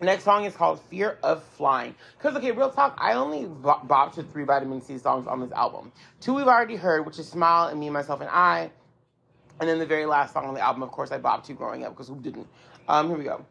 Next 0.00 0.22
song 0.22 0.44
is 0.44 0.54
called 0.54 0.80
Fear 0.82 1.18
of 1.24 1.42
Flying. 1.42 1.92
Because, 2.16 2.36
okay, 2.36 2.52
real 2.52 2.70
talk, 2.70 2.96
I 2.98 3.14
only 3.14 3.46
bo- 3.46 3.80
bopped 3.84 4.14
to 4.14 4.22
three 4.22 4.44
Vitamin 4.44 4.80
C 4.80 4.96
songs 4.96 5.26
on 5.26 5.40
this 5.40 5.50
album. 5.50 5.90
Two 6.20 6.34
we've 6.34 6.46
already 6.46 6.76
heard, 6.76 7.04
which 7.04 7.18
is 7.18 7.28
Smile 7.28 7.66
and 7.66 7.80
Me, 7.80 7.90
Myself, 7.90 8.20
and 8.20 8.30
I. 8.30 8.70
And 9.58 9.68
then 9.68 9.80
the 9.80 9.86
very 9.86 10.06
last 10.06 10.34
song 10.34 10.44
on 10.44 10.54
the 10.54 10.60
album, 10.60 10.84
of 10.84 10.92
course, 10.92 11.10
I 11.10 11.18
bopped 11.18 11.44
to 11.44 11.52
growing 11.52 11.84
up, 11.84 11.94
because 11.94 12.06
who 12.06 12.20
didn't? 12.20 12.46
Um, 12.88 13.08
here 13.08 13.18
we 13.18 13.24
go. 13.24 13.44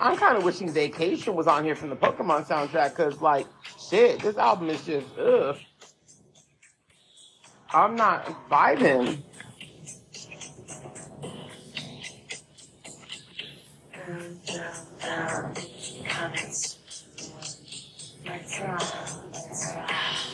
I'm 0.00 0.16
kind 0.16 0.36
of 0.36 0.44
wishing 0.44 0.70
Vacation 0.70 1.34
was 1.34 1.46
on 1.46 1.64
here 1.64 1.74
from 1.74 1.90
the 1.90 1.96
Pokemon 1.96 2.46
soundtrack, 2.46 2.90
because, 2.90 3.20
like, 3.20 3.46
shit, 3.88 4.20
this 4.20 4.36
album 4.36 4.70
is 4.70 4.84
just, 4.84 5.06
ugh. 5.18 5.56
I'm 7.72 7.96
not 7.96 8.26
vibing. 8.50 9.22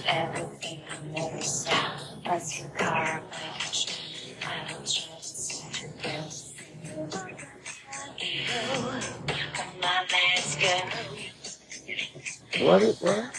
Everything 0.06 0.80
will 0.90 1.12
never 1.12 1.42
stop. 1.42 1.90
Gotta 12.60 13.30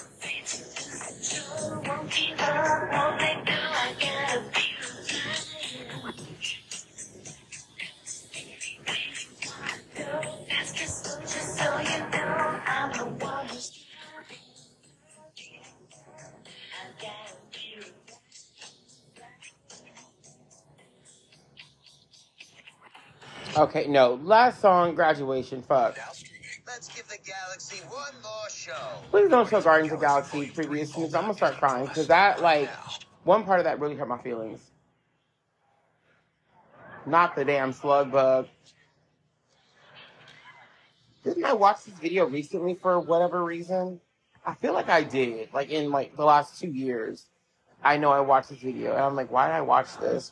Okay, 23.57 23.87
no. 23.87 24.15
Last 24.23 24.61
song, 24.61 24.95
Graduation. 24.95 25.61
Fuck. 25.61 25.97
Please 29.09 29.29
don't 29.29 29.49
show 29.49 29.61
Guardians 29.61 29.93
of 29.93 29.99
the 29.99 30.05
Galaxy 30.05 30.47
previous 30.47 30.91
'cause 30.93 31.13
I'm 31.13 31.23
gonna 31.23 31.33
start 31.33 31.57
crying, 31.57 31.85
because 31.85 32.07
that, 32.07 32.41
like, 32.41 32.69
one 33.23 33.43
part 33.43 33.59
of 33.59 33.65
that 33.65 33.79
really 33.79 33.95
hurt 33.95 34.07
my 34.07 34.17
feelings. 34.17 34.71
Not 37.05 37.35
the 37.35 37.43
damn 37.43 37.73
slug 37.73 38.11
bug. 38.11 38.47
Didn't 41.23 41.45
I 41.45 41.53
watch 41.53 41.83
this 41.83 41.93
video 41.95 42.25
recently 42.25 42.75
for 42.75 42.99
whatever 42.99 43.43
reason? 43.43 43.99
I 44.45 44.55
feel 44.55 44.73
like 44.73 44.89
I 44.89 45.03
did, 45.03 45.53
like 45.53 45.69
in 45.69 45.91
like 45.91 46.15
the 46.15 46.25
last 46.25 46.59
two 46.59 46.69
years. 46.69 47.25
I 47.83 47.97
know 47.97 48.11
I 48.11 48.21
watched 48.21 48.49
this 48.49 48.59
video, 48.59 48.93
and 48.93 49.01
I'm 49.01 49.15
like, 49.15 49.31
why 49.31 49.47
did 49.47 49.55
I 49.55 49.61
watch 49.61 49.97
this? 49.97 50.31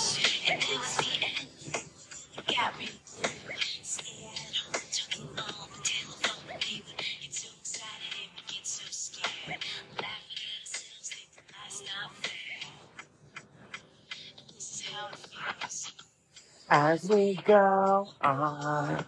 As 16.91 17.07
we 17.07 17.35
go 17.45 18.09
on, 18.19 19.05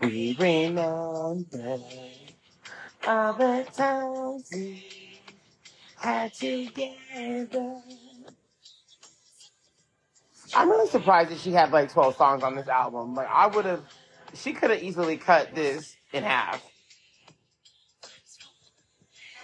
we 0.00 0.34
remember 0.40 1.78
all 3.06 3.32
the 3.34 3.66
times 3.74 4.48
we 4.50 5.20
had 5.98 6.32
together. 6.32 7.82
I'm 10.54 10.70
really 10.70 10.88
surprised 10.88 11.30
that 11.30 11.38
she 11.40 11.52
had 11.52 11.70
like 11.72 11.92
12 11.92 12.16
songs 12.16 12.42
on 12.42 12.54
this 12.56 12.68
album. 12.68 13.14
Like, 13.14 13.28
I 13.30 13.48
would 13.48 13.66
have, 13.66 13.82
she 14.32 14.54
could 14.54 14.70
have 14.70 14.82
easily 14.82 15.18
cut 15.18 15.54
this 15.54 15.94
in 16.14 16.22
half. 16.22 16.64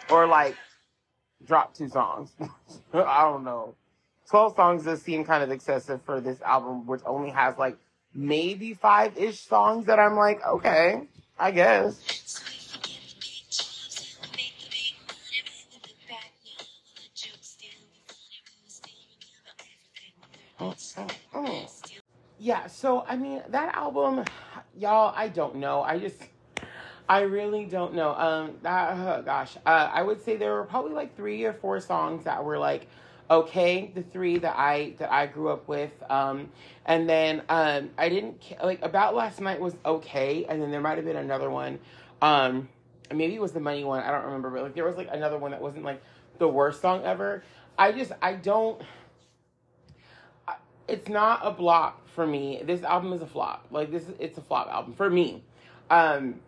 Or 0.09 0.27
like 0.27 0.57
drop 1.45 1.75
two 1.75 1.91
songs. 1.91 2.31
I 2.95 3.21
don't 3.25 3.45
know. 3.45 3.75
12 4.29 4.57
songs 4.57 4.85
does 4.85 5.03
seem 5.03 5.25
kind 5.25 5.43
of 5.43 5.51
excessive 5.51 6.03
for 6.03 6.21
this 6.21 6.41
album, 6.43 6.87
which 6.87 7.01
only 7.07 7.31
has 7.31 7.57
like 7.59 7.77
maybe 8.15 8.75
five 8.75 9.17
ish 9.17 9.41
songs 9.41 9.87
that 9.87 9.99
I'm 9.99 10.17
like, 10.17 10.45
okay, 10.47 11.03
I 11.39 11.51
guess. 11.51 12.01
Yeah, 22.39 22.67
so 22.67 23.05
I 23.09 23.17
mean, 23.17 23.43
that 23.49 23.75
album, 23.75 24.25
y'all, 24.79 25.13
I 25.17 25.29
don't 25.29 25.57
know. 25.57 25.83
I 25.83 25.99
just. 25.99 26.17
I 27.09 27.21
really 27.21 27.67
don't 27.67 27.95
know. 27.95 28.15
Um, 28.15 28.57
that, 28.63 28.97
oh, 28.99 29.23
gosh, 29.23 29.57
uh, 29.65 29.91
I 29.93 30.03
would 30.03 30.25
say 30.25 30.37
there 30.37 30.55
were 30.55 30.65
probably 30.65 30.93
like 30.93 31.17
three 31.17 31.45
or 31.45 31.53
four 31.53 31.79
songs 31.79 32.25
that 32.25 32.45
were 32.45 32.59
like 32.59 32.89
okay. 33.31 33.91
The 33.95 34.03
three 34.03 34.39
that 34.39 34.57
I 34.57 34.95
that 34.99 35.13
I 35.13 35.27
grew 35.27 35.51
up 35.51 35.69
with, 35.69 35.93
um, 36.11 36.51
and 36.85 37.09
then 37.09 37.43
um, 37.49 37.91
I 37.99 38.09
didn't 38.09 38.43
like 38.63 38.83
about 38.83 39.15
last 39.15 39.41
night 39.41 39.61
was 39.61 39.75
okay, 39.85 40.45
and 40.49 40.61
then 40.61 40.71
there 40.71 40.81
might 40.81 40.97
have 40.97 41.05
been 41.05 41.17
another 41.17 41.51
one. 41.51 41.79
Um, 42.23 42.69
maybe 43.13 43.35
it 43.35 43.41
was 43.41 43.53
the 43.53 43.61
money 43.61 43.85
one. 43.85 44.03
I 44.03 44.11
don't 44.11 44.25
remember, 44.25 44.51
but 44.51 44.63
like 44.63 44.75
there 44.75 44.85
was 44.85 44.97
like 44.97 45.09
another 45.11 45.39
one 45.39 45.51
that 45.53 45.61
wasn't 45.61 45.85
like 45.85 46.03
the 46.39 46.49
worst 46.49 46.81
song 46.81 47.05
ever. 47.05 47.45
I 47.79 47.93
just 47.93 48.13
I 48.23 48.35
don't. 48.35 48.81
It's 50.89 51.09
not 51.09 51.41
a 51.43 51.51
block 51.51 52.09
for 52.15 52.27
me. 52.27 52.63
This 52.65 52.83
album 52.83 53.13
is 53.13 53.21
a 53.21 53.27
flop. 53.27 53.67
Like 53.71 53.91
this, 53.91 54.05
it's 54.21 54.39
a 54.39 54.41
flop 54.41 54.69
album 54.69 54.95
for 54.95 55.11
me. 55.11 55.43
Um, 55.91 56.41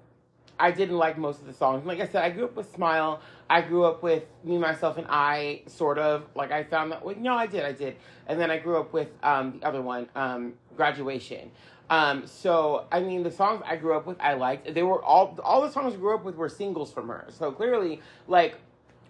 I 0.61 0.71
didn't 0.71 0.97
like 0.97 1.19
most 1.19 1.41
of 1.41 1.47
the 1.47 1.53
songs. 1.53 1.87
Like 1.87 2.01
I 2.01 2.07
said, 2.07 2.25
I 2.25 2.31
grew 2.31 2.45
up 2.45 2.57
with 2.57 2.73
Smile. 2.75 3.21
I 3.49 3.61
grew 3.63 3.85
up 3.85 4.03
with 4.03 4.25
Me, 4.45 4.59
Myself, 4.59 4.99
and 4.99 5.07
I, 5.09 5.63
sort 5.67 5.99
of. 5.99 6.25
Like 6.35 6.51
I 6.51 6.65
found 6.65 6.93
that. 6.93 7.05
Well, 7.05 7.15
no, 7.19 7.35
I 7.35 7.47
did, 7.47 7.65
I 7.65 7.73
did. 7.73 7.97
And 8.27 8.41
then 8.41 8.51
I 8.51 8.59
grew 8.59 8.79
up 8.79 8.93
with 8.93 9.09
um, 9.23 9.59
the 9.61 9.67
other 9.67 9.83
one, 9.83 10.09
um, 10.15 10.55
Graduation. 10.77 11.51
Um, 11.91 12.27
so 12.27 12.87
I 12.93 13.01
mean, 13.01 13.23
the 13.23 13.31
songs 13.31 13.63
I 13.65 13.77
grew 13.77 13.97
up 13.97 14.07
with, 14.07 14.21
I 14.21 14.35
liked. 14.35 14.73
They 14.75 14.83
were 14.83 15.03
all 15.03 15.39
all 15.43 15.63
the 15.63 15.71
songs 15.71 15.95
I 15.95 15.97
grew 15.97 16.15
up 16.15 16.25
with 16.25 16.37
were 16.37 16.49
singles 16.49 16.93
from 16.93 17.09
her. 17.09 17.27
So 17.31 17.51
clearly, 17.51 18.03
like 18.27 18.57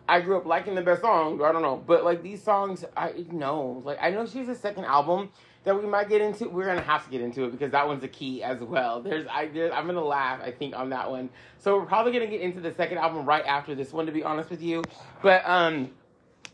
I 0.09 0.21
grew 0.21 0.37
up 0.37 0.47
liking 0.47 0.75
the 0.75 0.83
best 0.83 1.03
songs. 1.03 1.43
I 1.43 1.51
don't 1.51 1.63
know, 1.63 1.83
but 1.85 2.05
like 2.05 2.23
these 2.23 2.43
songs, 2.43 2.85
I 2.97 3.13
know. 3.31 3.83
Like 3.85 3.99
I 4.01 4.11
know 4.11 4.27
she's 4.27 4.49
a 4.49 4.55
second 4.55 4.85
album 4.85 5.31
that 5.69 5.81
we 5.81 5.89
might 5.89 6.09
get 6.09 6.21
into. 6.21 6.49
We're 6.49 6.67
gonna 6.67 6.81
have 6.81 7.05
to 7.05 7.11
get 7.11 7.21
into 7.21 7.45
it 7.45 7.53
because 7.53 7.71
that 7.73 7.87
one's 7.87 8.03
a 8.03 8.09
key 8.09 8.43
as 8.43 8.61
well. 8.61 9.01
There's 9.01 9.27
I 9.29 9.47
there's, 9.49 9.73
I'm 9.73 9.87
gonna 9.87 10.03
laugh. 10.05 10.41
I 10.43 10.51
think 10.51 10.75
on 10.75 10.91
that 10.91 11.11
one. 11.11 11.31
So 11.59 11.77
we're 11.77 11.87
probably 11.87 12.13
gonna 12.13 12.27
get 12.27 12.41
into 12.41 12.61
the 12.61 12.75
second 12.75 12.99
album 12.99 13.25
right 13.25 13.45
after 13.45 13.75
this 13.75 13.93
one. 13.93 14.07
To 14.07 14.13
be 14.13 14.25
honest 14.25 14.51
with 14.51 14.63
you, 14.63 14.83
but 15.23 15.43
um. 15.49 15.91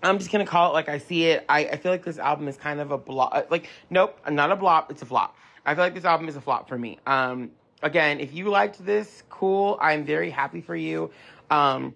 I'm 0.03 0.18
just 0.18 0.31
gonna 0.31 0.44
call 0.44 0.70
it 0.70 0.74
like 0.74 0.90
I 0.90 0.98
see 0.98 1.24
it. 1.29 1.46
I, 1.48 1.61
I 1.61 1.77
feel 1.77 1.90
like 1.90 2.05
this 2.05 2.18
album 2.18 2.46
is 2.46 2.59
kind 2.59 2.79
of 2.79 2.90
a 2.90 2.98
blop. 2.98 3.50
Like, 3.50 3.70
nope, 3.88 4.20
not 4.29 4.53
a 4.53 4.57
blop. 4.57 4.90
It's 4.90 5.00
a 5.00 5.07
flop. 5.07 5.35
I 5.64 5.74
feel 5.74 5.83
like 5.83 5.94
this 5.94 6.05
album 6.05 6.29
is 6.29 6.37
a 6.37 6.42
flop 6.42 6.68
for 6.68 6.77
me. 6.77 6.98
Um, 7.07 7.53
again, 7.83 8.20
if 8.20 8.35
you 8.35 8.50
liked 8.50 8.85
this, 8.85 9.22
cool. 9.31 9.79
I'm 9.81 10.05
very 10.05 10.29
happy 10.29 10.61
for 10.61 10.77
you. 10.77 11.11
Um, 11.50 11.94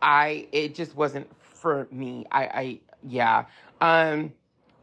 I 0.00 0.46
it 0.52 0.76
just 0.76 0.94
wasn't 0.94 1.28
for 1.40 1.88
me. 1.90 2.26
I 2.30 2.44
I 2.44 2.80
yeah. 3.02 3.46
Um 3.80 4.34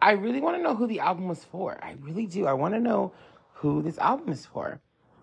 I 0.01 0.11
really 0.11 0.39
want 0.39 0.57
to 0.57 0.63
know 0.63 0.75
who 0.75 0.87
the 0.87 0.99
album 0.99 1.27
was 1.27 1.43
for. 1.43 1.77
I 1.83 1.95
really 2.01 2.25
do. 2.25 2.45
I 2.45 2.53
want 2.53 2.73
to 2.73 2.79
know 2.79 3.13
who 3.53 3.81
this 3.81 3.97
album 3.97 4.31
is 4.31 4.45
for. 4.45 4.79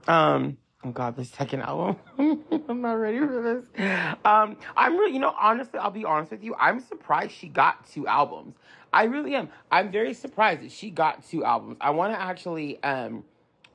Um 0.07 0.59
oh 0.85 0.91
god, 0.91 1.17
the 1.17 1.25
second 1.25 1.63
album. 1.63 1.97
I'm 2.69 2.81
not 2.81 2.95
ready 2.95 3.19
for 3.19 3.43
this. 3.43 3.65
Um 4.25 4.57
I'm 4.77 4.97
really 4.97 5.15
you 5.15 5.21
know 5.21 5.35
honestly, 5.39 5.79
I'll 5.79 5.91
be 5.91 6.05
honest 6.05 6.31
with 6.31 6.45
you. 6.45 6.55
I'm 6.59 6.81
surprised 6.81 7.33
she 7.33 7.49
got 7.49 7.89
two 7.89 8.07
albums. 8.07 8.55
I 8.93 9.05
really 9.05 9.35
am. 9.35 9.49
I'm 9.71 9.91
very 9.91 10.15
surprised 10.15 10.63
that 10.63 10.73
she 10.73 10.91
got 10.91 11.27
two 11.29 11.45
albums. 11.45 11.77
I 11.81 11.91
want 11.91 12.13
to 12.15 12.21
actually 12.21 12.83
um 12.83 13.25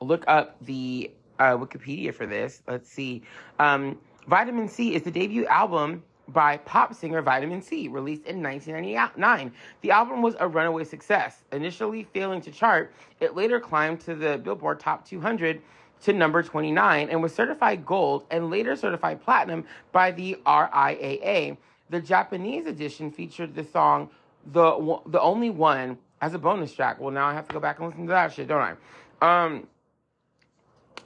look 0.00 0.24
up 0.26 0.56
the 0.64 1.10
uh, 1.38 1.56
Wikipedia 1.56 2.14
for 2.14 2.26
this. 2.26 2.62
Let's 2.68 2.90
see. 2.90 3.22
Um, 3.58 3.98
Vitamin 4.26 4.68
C 4.68 4.94
is 4.94 5.02
the 5.02 5.10
debut 5.10 5.46
album 5.46 6.02
by 6.28 6.56
pop 6.58 6.94
singer 6.94 7.22
Vitamin 7.22 7.60
C, 7.60 7.88
released 7.88 8.24
in 8.26 8.42
1999. 8.42 9.52
The 9.80 9.90
album 9.90 10.22
was 10.22 10.34
a 10.38 10.48
runaway 10.48 10.84
success. 10.84 11.44
Initially 11.52 12.04
failing 12.04 12.40
to 12.42 12.50
chart, 12.50 12.92
it 13.20 13.34
later 13.34 13.60
climbed 13.60 14.00
to 14.02 14.14
the 14.14 14.38
Billboard 14.38 14.80
Top 14.80 15.06
200 15.06 15.60
to 16.02 16.12
number 16.12 16.42
29 16.42 17.08
and 17.08 17.22
was 17.22 17.34
certified 17.34 17.86
gold 17.86 18.24
and 18.30 18.50
later 18.50 18.76
certified 18.76 19.22
platinum 19.22 19.64
by 19.92 20.10
the 20.10 20.36
RIAA. 20.46 21.56
The 21.90 22.00
Japanese 22.00 22.66
edition 22.66 23.10
featured 23.10 23.54
the 23.54 23.64
song 23.64 24.10
"The 24.52 24.98
the 25.06 25.20
Only 25.20 25.50
One" 25.50 25.98
as 26.20 26.34
a 26.34 26.38
bonus 26.38 26.72
track. 26.72 27.00
Well, 27.00 27.10
now 27.10 27.26
I 27.26 27.34
have 27.34 27.46
to 27.48 27.54
go 27.54 27.60
back 27.60 27.78
and 27.78 27.88
listen 27.88 28.06
to 28.06 28.12
that 28.12 28.32
shit, 28.32 28.48
don't 28.48 28.76
I? 29.20 29.44
Um, 29.44 29.66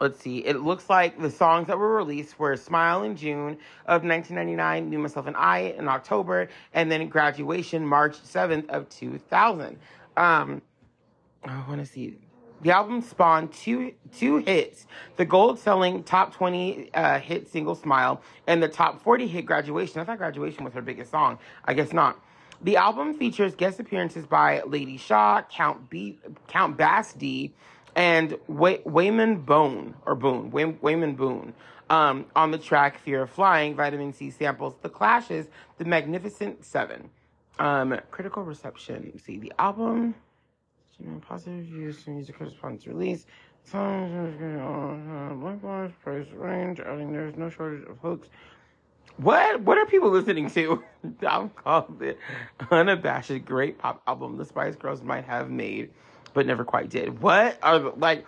let's 0.01 0.20
see. 0.20 0.38
It 0.38 0.61
looks 0.61 0.88
like 0.90 1.20
the 1.20 1.31
songs 1.31 1.68
that 1.68 1.79
were 1.79 1.94
released 1.94 2.38
were 2.38 2.57
Smile 2.57 3.03
in 3.03 3.16
June 3.16 3.59
of 3.87 4.03
1999, 4.05 4.90
Me, 4.90 4.96
Myself, 4.96 5.27
and 5.27 5.37
I 5.37 5.75
in 5.79 5.88
October, 5.88 6.49
and 6.75 6.90
then 6.90 7.09
Graduation 7.09 7.87
March 7.87 8.20
7th 8.22 8.68
of 8.68 8.88
2000. 8.88 9.79
Um, 10.16 10.62
I 11.44 11.64
want 11.68 11.81
to 11.81 11.87
see. 11.87 12.18
The 12.62 12.70
album 12.70 13.03
spawned 13.03 13.53
two 13.53 13.92
two 14.16 14.38
hits: 14.38 14.87
the 15.16 15.27
gold-selling 15.27 16.05
top 16.05 16.35
20 16.35 16.90
uh, 16.94 17.18
hit 17.18 17.49
single 17.49 17.75
"Smile" 17.75 18.22
and 18.46 18.62
the 18.62 18.68
top 18.68 19.03
40 19.03 19.27
hit 19.27 19.44
"Graduation." 19.44 20.01
I 20.01 20.05
thought 20.05 20.18
"Graduation" 20.18 20.64
was 20.64 20.72
her 20.72 20.81
biggest 20.81 21.11
song. 21.11 21.38
I 21.66 21.75
guess 21.75 21.92
not. 21.92 22.18
The 22.62 22.79
album 22.79 23.14
features 23.14 23.55
guest 23.55 23.79
appearances 23.79 24.25
by 24.25 24.62
Lady 24.62 24.96
Saw, 24.96 25.42
Count 25.42 25.90
B, 25.90 26.18
Count 26.49 26.79
Bass 26.79 27.12
D, 27.12 27.53
and 27.97 28.39
Way- 28.47 28.83
Wayman 28.85 29.41
Bone 29.41 29.95
or 30.07 30.15
Boone, 30.15 30.51
Way- 30.53 30.77
Wayman 30.81 31.17
Boone. 31.17 31.55
Um, 31.89 32.27
on 32.37 32.51
the 32.51 32.59
track 32.59 32.99
"Fear 32.99 33.23
of 33.23 33.31
Flying," 33.31 33.75
Vitamin 33.77 34.13
C 34.13 34.31
samples 34.31 34.75
The 34.83 34.89
Clash's 34.89 35.49
"The 35.79 35.85
Magnificent 35.85 36.65
Seven. 36.65 37.11
Um, 37.59 37.99
critical 38.11 38.43
reception. 38.43 39.19
See 39.19 39.39
the 39.39 39.53
album. 39.59 40.15
Positive 41.23 41.59
reviews 41.71 42.05
to 42.05 42.11
music 42.11 42.39
correspondence 42.39 42.87
release. 42.87 43.27
Songs, 43.65 44.41
likewise, 45.43 45.91
price 46.03 46.27
range. 46.33 46.79
Think 46.79 47.13
there's 47.13 47.37
no 47.37 47.51
shortage 47.51 47.87
of 47.89 47.99
hooks. 47.99 48.29
What? 49.19 49.61
What 49.63 49.79
are 49.79 49.87
people 49.87 50.11
listening 50.11 50.51
to? 50.51 50.83
I'm 51.27 51.51
called 51.51 51.99
the 51.99 52.17
unabashed 52.71 53.45
great 53.45 53.79
pop 53.79 54.03
album 54.07 54.37
the 54.37 54.45
Spice 54.45 54.77
Girls 54.77 55.03
might 55.03 55.25
have 55.25 55.51
made, 55.51 55.91
but 56.37 56.46
never 56.46 56.66
quite 56.66 56.90
did. 56.90 57.22
What 57.22 57.59
are 57.62 57.79
the, 57.79 57.88
like? 57.96 58.27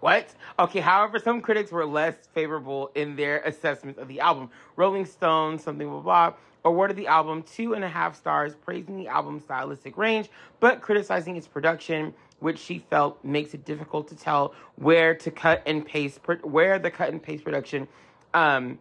What? 0.00 0.34
Okay, 0.58 0.80
however, 0.80 1.18
some 1.18 1.42
critics 1.42 1.70
were 1.70 1.84
less 1.84 2.14
favorable 2.32 2.90
in 2.94 3.16
their 3.16 3.40
assessments 3.40 3.98
of 3.98 4.08
the 4.08 4.20
album. 4.20 4.50
Rolling 4.76 5.04
Stone, 5.04 5.58
something 5.58 5.86
blah 5.86 6.00
blah, 6.00 6.32
awarded 6.64 6.96
the 6.96 7.06
album 7.06 7.42
two 7.42 7.74
and 7.74 7.84
a 7.84 7.88
half 7.88 8.16
stars, 8.16 8.54
praising 8.54 8.96
the 8.96 9.08
album's 9.08 9.42
stylistic 9.42 9.98
range, 9.98 10.30
but 10.58 10.80
criticizing 10.80 11.36
its 11.36 11.46
production, 11.46 12.14
which 12.38 12.58
she 12.58 12.78
felt 12.78 13.22
makes 13.22 13.52
it 13.52 13.66
difficult 13.66 14.08
to 14.08 14.16
tell 14.16 14.54
where 14.76 15.14
to 15.16 15.30
cut 15.30 15.62
and 15.66 15.84
paste, 15.84 16.18
where 16.40 16.78
the 16.78 16.90
cut 16.90 17.10
and 17.10 17.22
paste 17.22 17.44
production, 17.44 17.86
um, 18.32 18.78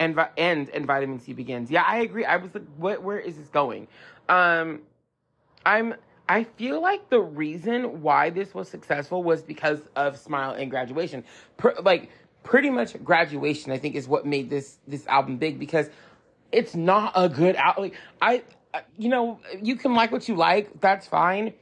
and 0.00 0.18
and 0.36 0.68
and 0.70 0.84
vitamin 0.84 1.20
C 1.20 1.32
begins. 1.32 1.70
Yeah, 1.70 1.84
I 1.86 1.98
agree. 1.98 2.24
I 2.24 2.38
was 2.38 2.52
like, 2.52 2.66
what? 2.76 3.04
Where 3.04 3.20
is 3.20 3.36
this 3.36 3.48
going? 3.50 3.86
Um, 4.28 4.80
I'm. 5.64 5.94
I 6.28 6.44
feel 6.44 6.80
like 6.80 7.08
the 7.08 7.20
reason 7.20 8.02
why 8.02 8.30
this 8.30 8.54
was 8.54 8.68
successful 8.68 9.22
was 9.22 9.42
because 9.42 9.80
of 9.94 10.18
Smile 10.18 10.52
and 10.52 10.70
Graduation. 10.70 11.24
Like 11.82 12.10
pretty 12.42 12.70
much 12.70 13.02
Graduation, 13.04 13.70
I 13.72 13.78
think 13.78 13.94
is 13.94 14.08
what 14.08 14.26
made 14.26 14.50
this 14.50 14.78
this 14.88 15.06
album 15.06 15.36
big 15.36 15.58
because 15.58 15.88
it's 16.52 16.74
not 16.74 17.12
a 17.14 17.28
good 17.28 17.56
album. 17.56 17.84
Like, 17.84 17.94
I, 18.20 18.42
I- 18.74 18.82
you 18.98 19.08
know, 19.08 19.40
you 19.62 19.76
can 19.76 19.94
like 19.94 20.10
what 20.12 20.28
you 20.28 20.34
like. 20.36 20.80
That's 20.80 21.06
fine. 21.06 21.54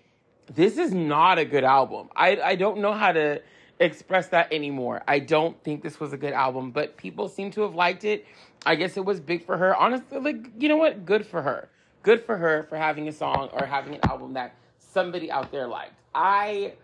This 0.53 0.79
is 0.79 0.93
not 0.93 1.39
a 1.39 1.45
good 1.45 1.65
album. 1.65 2.09
I 2.17 2.41
I 2.41 2.55
don't 2.57 2.79
know 2.79 2.93
how 2.93 3.13
to 3.13 3.41
express 3.81 4.29
that 4.29 4.53
anymore. 4.53 5.03
I 5.09 5.19
don't 5.19 5.63
think 5.63 5.83
this 5.83 6.01
was 6.01 6.13
a 6.13 6.17
good 6.17 6.33
album, 6.33 6.71
but 6.71 6.97
people 6.97 7.29
seem 7.29 7.51
to 7.53 7.63
have 7.63 7.75
liked 7.75 8.05
it. 8.05 8.27
I 8.67 8.77
guess 8.77 8.97
it 8.97 9.05
was 9.05 9.21
big 9.21 9.45
for 9.45 9.57
her. 9.59 9.77
Honestly, 9.77 10.19
like 10.19 10.37
you 10.59 10.69
know 10.69 10.77
what? 10.79 11.05
Good 11.05 11.27
for 11.27 11.43
her. 11.43 11.69
Good 12.05 12.25
for 12.25 12.37
her 12.37 12.65
for 12.65 12.77
having 12.77 13.09
a 13.09 13.13
song 13.13 13.49
or 13.53 13.65
having 13.67 13.95
an 13.95 14.01
album 14.05 14.35
that 14.35 14.55
somebody 14.79 15.31
out 15.31 15.51
there 15.51 15.67
liked. 15.67 15.95
I 16.15 16.75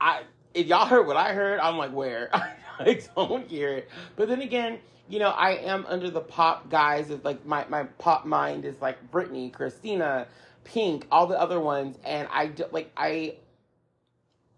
I 0.00 0.22
if 0.54 0.66
y'all 0.66 0.86
heard 0.86 1.06
what 1.06 1.16
I 1.16 1.34
heard, 1.34 1.60
I'm 1.60 1.76
like, 1.76 1.92
where? 1.92 2.30
I 2.78 3.00
don't 3.14 3.46
hear 3.46 3.68
it. 3.68 3.90
But 4.16 4.28
then 4.28 4.40
again, 4.40 4.78
you 5.08 5.18
know, 5.18 5.28
I 5.28 5.52
am 5.56 5.84
under 5.86 6.10
the 6.10 6.22
pop 6.22 6.70
guys 6.70 7.10
of 7.10 7.22
like 7.22 7.44
my 7.44 7.66
my 7.68 7.84
pop 7.98 8.24
mind 8.24 8.64
is 8.64 8.80
like 8.80 9.10
Britney, 9.10 9.52
Christina, 9.52 10.26
Pink, 10.64 11.06
all 11.10 11.26
the 11.26 11.38
other 11.38 11.60
ones, 11.60 11.98
and 12.02 12.26
I 12.32 12.46
do, 12.46 12.64
like 12.72 12.90
I 12.96 13.36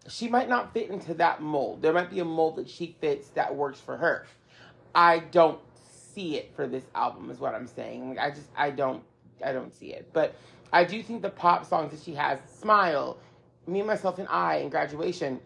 she 0.09 0.29
might 0.29 0.49
not 0.49 0.73
fit 0.73 0.91
into 0.91 1.15
that 1.15 1.43
mold. 1.43 1.83
There 1.83 1.93
might 1.93 2.11
be 2.11 2.21
a 2.21 2.25
mold 2.25 2.57
that 2.57 2.71
she 2.71 2.95
fits 3.01 3.31
that 3.31 3.57
works 3.57 3.81
for 3.81 3.97
her. 3.97 4.27
I 4.95 5.19
don't 5.19 5.59
see 6.17 6.37
it 6.37 6.51
for 6.57 6.67
this 6.67 6.85
album 6.95 7.31
is 7.31 7.39
what 7.39 7.55
I'm 7.55 7.67
saying. 7.67 8.09
Like 8.09 8.19
I 8.19 8.31
just 8.31 8.49
I 8.57 8.71
don't 8.71 9.03
I 9.45 9.53
don't 9.53 9.73
see 9.73 9.93
it. 9.93 10.09
But 10.13 10.35
I 10.73 10.85
do 10.85 11.03
think 11.03 11.23
the 11.23 11.31
pop 11.31 11.67
songs 11.67 11.93
that 11.93 12.03
she 12.03 12.15
has, 12.15 12.41
Smile, 12.59 13.19
Me 13.67 13.83
Myself 13.83 14.19
and 14.19 14.27
I 14.29 14.57
and 14.57 14.71
Graduation, 14.71 15.41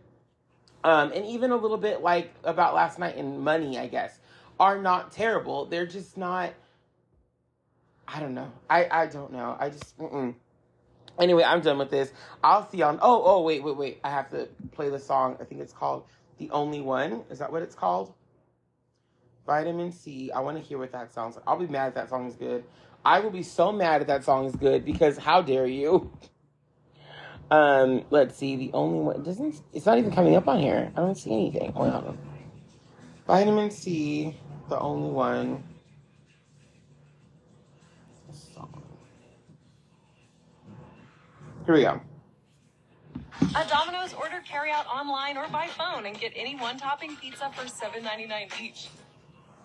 um, 0.84 1.12
and 1.12 1.26
even 1.26 1.50
a 1.50 1.56
little 1.56 1.76
bit 1.76 2.02
like 2.02 2.32
about 2.44 2.74
last 2.74 2.98
night 2.98 3.16
and 3.16 3.40
Money, 3.40 3.78
I 3.78 3.88
guess, 3.88 4.18
are 4.58 4.80
not 4.80 5.12
terrible. 5.12 5.66
They're 5.66 5.86
just 5.86 6.16
not 6.16 6.54
I 8.06 8.20
don't 8.20 8.34
know. 8.34 8.52
I 8.70 8.86
I 8.90 9.06
don't 9.06 9.32
know. 9.32 9.56
I 9.58 9.70
just 9.70 9.98
mm-mm. 9.98 10.34
Anyway, 11.18 11.42
I'm 11.42 11.60
done 11.60 11.78
with 11.78 11.90
this. 11.90 12.12
I'll 12.42 12.66
see 12.70 12.78
y'all. 12.78 12.98
Oh, 13.02 13.22
oh, 13.24 13.42
wait, 13.42 13.62
wait, 13.62 13.76
wait. 13.76 14.00
I 14.02 14.10
have 14.10 14.30
to 14.30 14.48
play 14.72 14.88
the 14.88 14.98
song. 14.98 15.36
I 15.38 15.44
think 15.44 15.60
it's 15.60 15.72
called 15.72 16.04
The 16.38 16.48
Only 16.50 16.80
One. 16.80 17.24
Is 17.28 17.40
that 17.40 17.52
what 17.52 17.60
it's 17.60 17.74
called? 17.74 18.14
Vitamin 19.46 19.92
C. 19.92 20.30
I 20.30 20.40
want 20.40 20.56
to 20.56 20.62
hear 20.62 20.78
what 20.78 20.92
that 20.92 21.12
sounds 21.12 21.36
like. 21.36 21.44
I'll 21.46 21.58
be 21.58 21.66
mad 21.66 21.88
if 21.88 21.94
that 21.94 22.08
song 22.08 22.26
is 22.26 22.36
good. 22.36 22.64
I 23.04 23.20
will 23.20 23.30
be 23.30 23.42
so 23.42 23.72
mad 23.72 24.02
if 24.02 24.06
that 24.08 24.24
song 24.24 24.46
is 24.46 24.54
good 24.54 24.84
because 24.84 25.16
how 25.16 25.42
dare 25.42 25.66
you? 25.66 26.12
Um, 27.50 28.04
let's 28.10 28.36
see. 28.36 28.56
The 28.56 28.70
only 28.74 29.00
one 29.00 29.22
doesn't. 29.22 29.60
It's 29.72 29.86
not 29.86 29.98
even 29.98 30.12
coming 30.12 30.36
up 30.36 30.46
on 30.46 30.60
here. 30.60 30.92
I 30.96 31.00
don't 31.00 31.16
see 31.16 31.32
anything. 31.32 31.72
Hold 31.72 31.90
on. 31.90 32.18
Vitamin 33.26 33.70
C. 33.70 34.36
The 34.68 34.78
only 34.78 35.10
one. 35.10 35.64
Here 41.66 41.74
we 41.74 41.82
go. 41.82 42.00
A 43.56 43.64
Domino's, 43.68 44.12
order 44.14 44.42
carry 44.44 44.70
out 44.70 44.86
online 44.86 45.36
or 45.36 45.46
by 45.48 45.68
phone 45.68 46.06
and 46.06 46.18
get 46.18 46.32
any 46.34 46.56
one 46.56 46.76
topping 46.78 47.16
pizza 47.16 47.50
for 47.54 47.64
$7.99 47.64 48.60
each. 48.60 48.88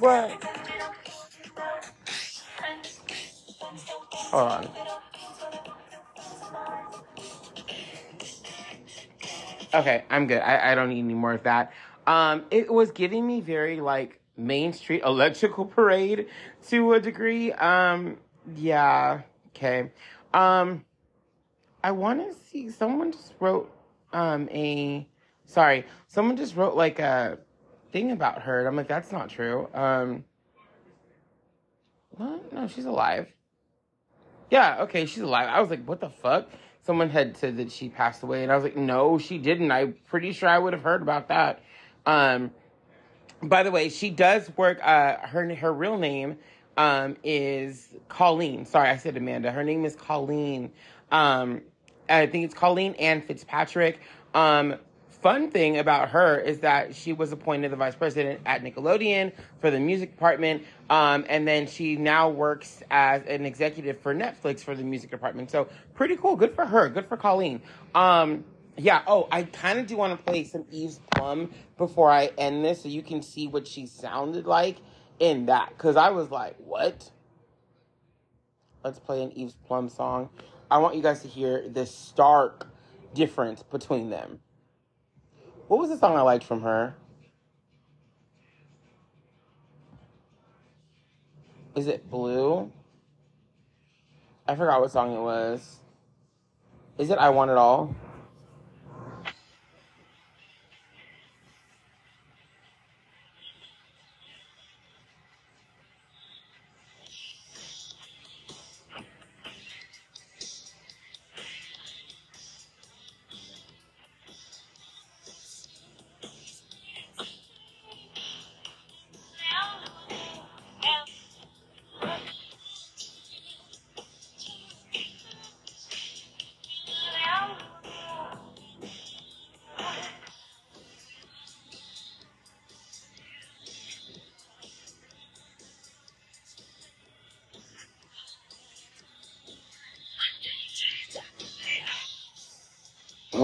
What? 0.00 0.44
Hold 4.30 4.52
on. 4.52 4.68
Okay, 9.74 10.04
I'm 10.08 10.26
good. 10.26 10.40
I, 10.40 10.72
I 10.72 10.74
don't 10.74 10.88
need 10.88 11.00
any 11.00 11.14
more 11.14 11.32
of 11.32 11.42
that. 11.42 11.72
Um, 12.06 12.44
it 12.50 12.72
was 12.72 12.90
giving 12.90 13.26
me 13.26 13.40
very 13.40 13.80
like 13.80 14.20
Main 14.36 14.72
Street 14.72 15.02
Electrical 15.04 15.64
Parade 15.66 16.28
to 16.68 16.92
a 16.94 17.00
degree. 17.00 17.52
Um, 17.52 18.18
yeah. 18.54 19.22
Okay. 19.48 19.90
Um, 20.32 20.84
I 21.82 21.90
want 21.90 22.20
to 22.20 22.34
see. 22.50 22.70
Someone 22.70 23.12
just 23.12 23.34
wrote 23.40 23.70
um 24.12 24.48
a. 24.50 25.06
Sorry, 25.44 25.86
someone 26.06 26.36
just 26.36 26.56
wrote 26.56 26.76
like 26.76 26.98
a 26.98 27.38
thing 27.92 28.12
about 28.12 28.42
her. 28.42 28.58
And 28.58 28.68
I'm 28.68 28.76
like, 28.76 28.88
that's 28.88 29.12
not 29.12 29.28
true. 29.28 29.68
Um, 29.74 30.24
what? 32.10 32.52
No, 32.52 32.66
she's 32.68 32.84
alive. 32.84 33.28
Yeah, 34.50 34.82
okay, 34.82 35.06
she's 35.06 35.22
alive. 35.22 35.48
I 35.50 35.60
was 35.60 35.70
like, 35.70 35.84
what 35.84 36.00
the 36.00 36.10
fuck? 36.10 36.48
Someone 36.82 37.10
had 37.10 37.36
said 37.36 37.58
that 37.58 37.70
she 37.70 37.88
passed 37.88 38.22
away, 38.22 38.42
and 38.42 38.50
I 38.50 38.54
was 38.54 38.64
like, 38.64 38.76
no, 38.76 39.18
she 39.18 39.36
didn't. 39.38 39.70
I'm 39.70 39.94
pretty 40.06 40.32
sure 40.32 40.48
I 40.48 40.58
would 40.58 40.72
have 40.72 40.82
heard 40.82 41.02
about 41.02 41.28
that. 41.28 41.62
Um, 42.06 42.50
by 43.42 43.62
the 43.62 43.70
way, 43.70 43.88
she 43.90 44.10
does 44.10 44.50
work. 44.56 44.78
Uh, 44.82 45.16
her 45.18 45.54
her 45.54 45.72
real 45.72 45.98
name 45.98 46.38
um 46.76 47.16
is 47.22 47.88
Colleen. 48.08 48.64
Sorry, 48.64 48.88
I 48.88 48.96
said 48.96 49.16
Amanda. 49.16 49.52
Her 49.52 49.64
name 49.64 49.84
is 49.84 49.96
Colleen. 49.96 50.72
Um, 51.12 51.62
I 52.08 52.26
think 52.26 52.44
it's 52.44 52.54
Colleen 52.54 52.94
Ann 52.94 53.20
Fitzpatrick. 53.20 54.00
Um, 54.34 54.76
fun 55.22 55.50
thing 55.50 55.78
about 55.78 56.10
her 56.10 56.38
is 56.38 56.60
that 56.60 56.94
she 56.94 57.12
was 57.12 57.32
appointed 57.32 57.70
the 57.72 57.76
vice 57.76 57.94
president 57.94 58.40
at 58.46 58.62
Nickelodeon 58.62 59.32
for 59.60 59.70
the 59.70 59.80
music 59.80 60.12
department. 60.12 60.64
Um, 60.88 61.24
and 61.28 61.46
then 61.46 61.66
she 61.66 61.96
now 61.96 62.28
works 62.28 62.82
as 62.90 63.22
an 63.26 63.44
executive 63.44 63.98
for 64.00 64.14
Netflix 64.14 64.60
for 64.60 64.74
the 64.74 64.84
music 64.84 65.10
department. 65.10 65.50
So 65.50 65.68
pretty 65.94 66.16
cool. 66.16 66.36
Good 66.36 66.54
for 66.54 66.64
her. 66.64 66.88
Good 66.88 67.06
for 67.06 67.16
Colleen. 67.16 67.62
Um, 67.94 68.44
yeah. 68.76 69.02
Oh, 69.06 69.28
I 69.30 69.42
kind 69.42 69.78
of 69.78 69.86
do 69.86 69.96
want 69.96 70.16
to 70.16 70.24
play 70.24 70.44
some 70.44 70.64
Eve's 70.70 71.00
Plum 71.14 71.50
before 71.76 72.10
I 72.10 72.30
end 72.38 72.64
this 72.64 72.82
so 72.82 72.88
you 72.88 73.02
can 73.02 73.22
see 73.22 73.48
what 73.48 73.66
she 73.66 73.86
sounded 73.86 74.46
like 74.46 74.76
in 75.18 75.46
that. 75.46 75.76
Cause 75.78 75.96
I 75.96 76.10
was 76.10 76.30
like, 76.30 76.56
what? 76.58 77.10
Let's 78.84 79.00
play 79.00 79.22
an 79.22 79.32
Eve's 79.32 79.56
Plum 79.66 79.88
song. 79.88 80.30
I 80.70 80.78
want 80.78 80.94
you 80.94 81.02
guys 81.02 81.22
to 81.22 81.28
hear 81.28 81.68
the 81.68 81.86
stark 81.86 82.68
difference 83.14 83.62
between 83.62 84.10
them. 84.10 84.40
What 85.68 85.80
was 85.80 85.90
the 85.90 85.98
song 85.98 86.16
I 86.16 86.22
liked 86.22 86.44
from 86.44 86.62
her? 86.62 86.94
Is 91.76 91.86
it 91.86 92.10
Blue? 92.10 92.72
I 94.46 94.56
forgot 94.56 94.80
what 94.80 94.90
song 94.90 95.14
it 95.14 95.20
was. 95.20 95.76
Is 96.96 97.10
it 97.10 97.18
I 97.18 97.28
Want 97.28 97.50
It 97.50 97.58
All? 97.58 97.94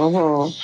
Mm-hmm. 0.04 0.63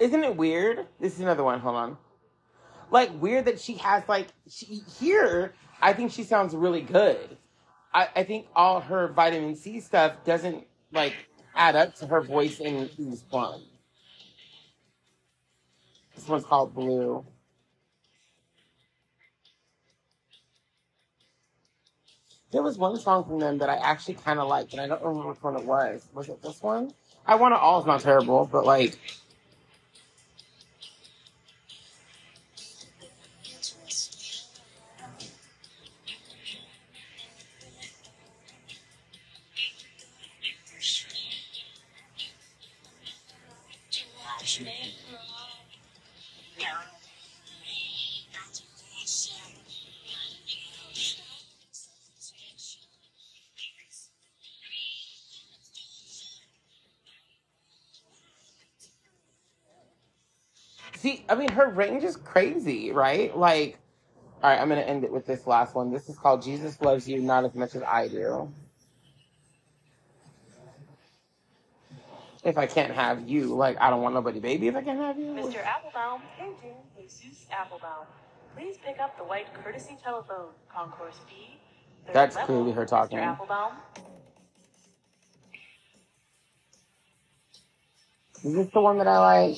Isn't 0.00 0.24
it 0.24 0.36
weird? 0.36 0.86
This 1.00 1.14
is 1.14 1.20
another 1.20 1.44
one. 1.44 1.60
Hold 1.60 1.76
on. 1.76 1.96
Like 2.90 3.10
weird 3.20 3.46
that 3.46 3.60
she 3.60 3.74
has 3.74 4.02
like 4.08 4.28
she 4.48 4.80
here. 4.98 5.52
I 5.80 5.92
think 5.92 6.12
she 6.12 6.24
sounds 6.24 6.54
really 6.54 6.80
good. 6.80 7.36
I, 7.92 8.08
I 8.16 8.24
think 8.24 8.46
all 8.54 8.80
her 8.80 9.08
vitamin 9.08 9.56
C 9.56 9.80
stuff 9.80 10.24
doesn't 10.24 10.66
like 10.92 11.14
add 11.54 11.76
up 11.76 11.94
to 11.96 12.06
her 12.06 12.20
voice 12.20 12.60
in 12.60 12.88
these 12.98 13.24
one. 13.30 13.62
This 16.14 16.26
one's 16.28 16.44
called 16.44 16.74
Blue. 16.74 17.24
There 22.50 22.62
was 22.62 22.78
one 22.78 22.98
song 22.98 23.24
from 23.24 23.38
them 23.38 23.58
that 23.58 23.68
I 23.68 23.76
actually 23.76 24.14
kind 24.14 24.38
of 24.38 24.48
liked, 24.48 24.72
and 24.72 24.80
I 24.80 24.86
don't 24.86 25.02
remember 25.02 25.28
which 25.28 25.42
one 25.42 25.56
it 25.56 25.64
was. 25.64 26.08
Was 26.14 26.28
it 26.28 26.42
this 26.42 26.62
one? 26.62 26.92
I 27.26 27.34
Want 27.34 27.52
It 27.52 27.60
All 27.60 27.78
is 27.78 27.86
not 27.86 28.00
terrible, 28.00 28.48
but 28.50 28.64
like, 28.64 28.98
her 61.58 61.68
range 61.68 62.04
is 62.04 62.16
crazy, 62.16 62.92
right? 62.92 63.36
Like, 63.36 63.78
all 64.42 64.50
right, 64.50 64.60
I'm 64.60 64.68
gonna 64.68 64.82
end 64.82 65.04
it 65.04 65.12
with 65.12 65.26
this 65.26 65.46
last 65.46 65.74
one. 65.74 65.92
This 65.92 66.08
is 66.08 66.16
called 66.18 66.42
"Jesus 66.42 66.80
Loves 66.80 67.08
You 67.08 67.20
Not 67.20 67.44
as 67.44 67.54
Much 67.54 67.74
as 67.74 67.82
I 67.82 68.08
Do." 68.08 68.50
If 72.44 72.56
I 72.56 72.66
can't 72.66 72.92
have 72.92 73.28
you, 73.28 73.46
like, 73.56 73.76
I 73.80 73.90
don't 73.90 74.00
want 74.00 74.14
nobody, 74.14 74.38
baby. 74.40 74.68
If 74.68 74.76
I 74.76 74.82
can't 74.82 74.98
have 75.00 75.18
you, 75.18 75.26
Mr. 75.26 75.64
Applebaum, 75.64 76.22
hey 76.38 76.50
June, 76.62 76.74
Jesus 76.96 77.46
Applebaum. 77.50 78.06
Please 78.56 78.76
pick 78.84 79.00
up 79.00 79.18
the 79.18 79.24
white 79.24 79.52
courtesy 79.62 79.96
telephone, 80.02 80.50
concourse 80.72 81.16
B. 81.28 81.58
third 82.06 82.14
That's 82.14 82.36
level. 82.36 82.46
clearly 82.46 82.72
her 82.72 82.86
talking. 82.86 83.18
Mr. 83.18 83.22
Applebaum. 83.24 83.72
is 88.44 88.54
this 88.54 88.68
the 88.72 88.80
one 88.80 88.98
that 88.98 89.08
I 89.08 89.18
like? 89.18 89.56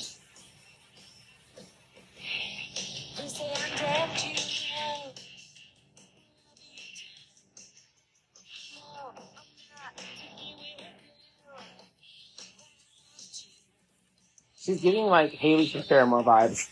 She's 14.71 14.83
giving 14.83 15.07
like 15.07 15.33
Haley 15.33 15.69
Shafirma 15.69 16.23
vibes. 16.23 16.69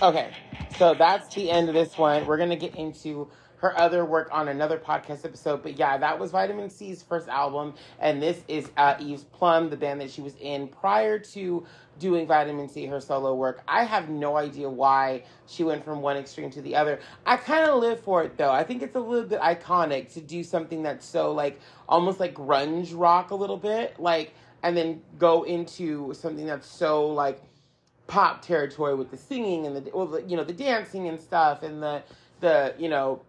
Okay, 0.00 0.30
so 0.78 0.94
that's 0.94 1.34
the 1.34 1.50
end 1.50 1.68
of 1.68 1.74
this 1.74 1.98
one. 1.98 2.24
We're 2.24 2.38
gonna 2.38 2.56
get 2.56 2.74
into 2.76 3.28
her 3.58 3.78
other 3.78 4.04
work 4.04 4.28
on 4.32 4.48
another 4.48 4.78
podcast 4.78 5.24
episode. 5.24 5.62
But 5.62 5.78
yeah, 5.78 5.96
that 5.98 6.18
was 6.18 6.30
Vitamin 6.30 6.70
C's 6.70 7.02
first 7.02 7.28
album, 7.28 7.74
and 8.00 8.22
this 8.22 8.42
is 8.48 8.70
uh, 8.76 8.96
Eve's 8.98 9.24
Plum, 9.24 9.70
the 9.70 9.76
band 9.76 10.00
that 10.00 10.10
she 10.10 10.20
was 10.20 10.34
in 10.40 10.68
prior 10.68 11.18
to 11.18 11.66
doing 11.98 12.26
Vitamin 12.26 12.68
C, 12.68 12.86
her 12.86 13.00
solo 13.00 13.34
work. 13.34 13.62
I 13.68 13.84
have 13.84 14.08
no 14.08 14.36
idea 14.36 14.68
why 14.68 15.24
she 15.46 15.64
went 15.64 15.84
from 15.84 16.02
one 16.02 16.16
extreme 16.16 16.50
to 16.50 16.62
the 16.62 16.76
other. 16.76 17.00
I 17.24 17.36
kind 17.36 17.68
of 17.68 17.80
live 17.80 18.00
for 18.00 18.22
it 18.24 18.36
though. 18.36 18.50
I 18.50 18.64
think 18.64 18.82
it's 18.82 18.96
a 18.96 19.00
little 19.00 19.28
bit 19.28 19.40
iconic 19.40 20.12
to 20.14 20.20
do 20.20 20.42
something 20.42 20.82
that's 20.82 21.06
so 21.06 21.32
like 21.32 21.60
almost 21.88 22.20
like 22.20 22.34
grunge 22.34 22.92
rock 22.94 23.30
a 23.30 23.34
little 23.34 23.56
bit, 23.56 23.98
like, 23.98 24.34
and 24.62 24.76
then 24.76 25.02
go 25.18 25.44
into 25.44 26.12
something 26.14 26.46
that's 26.46 26.66
so 26.66 27.06
like 27.06 27.40
pop 28.06 28.42
territory 28.42 28.94
with 28.94 29.10
the 29.10 29.16
singing 29.16 29.66
and 29.66 29.76
the 29.76 29.90
well, 29.94 30.20
you 30.26 30.36
know 30.36 30.44
the 30.44 30.52
dancing 30.52 31.08
and 31.08 31.18
stuff 31.20 31.62
and 31.62 31.82
the 31.82 32.02
the 32.40 32.74
you 32.78 32.88
know 32.88 33.22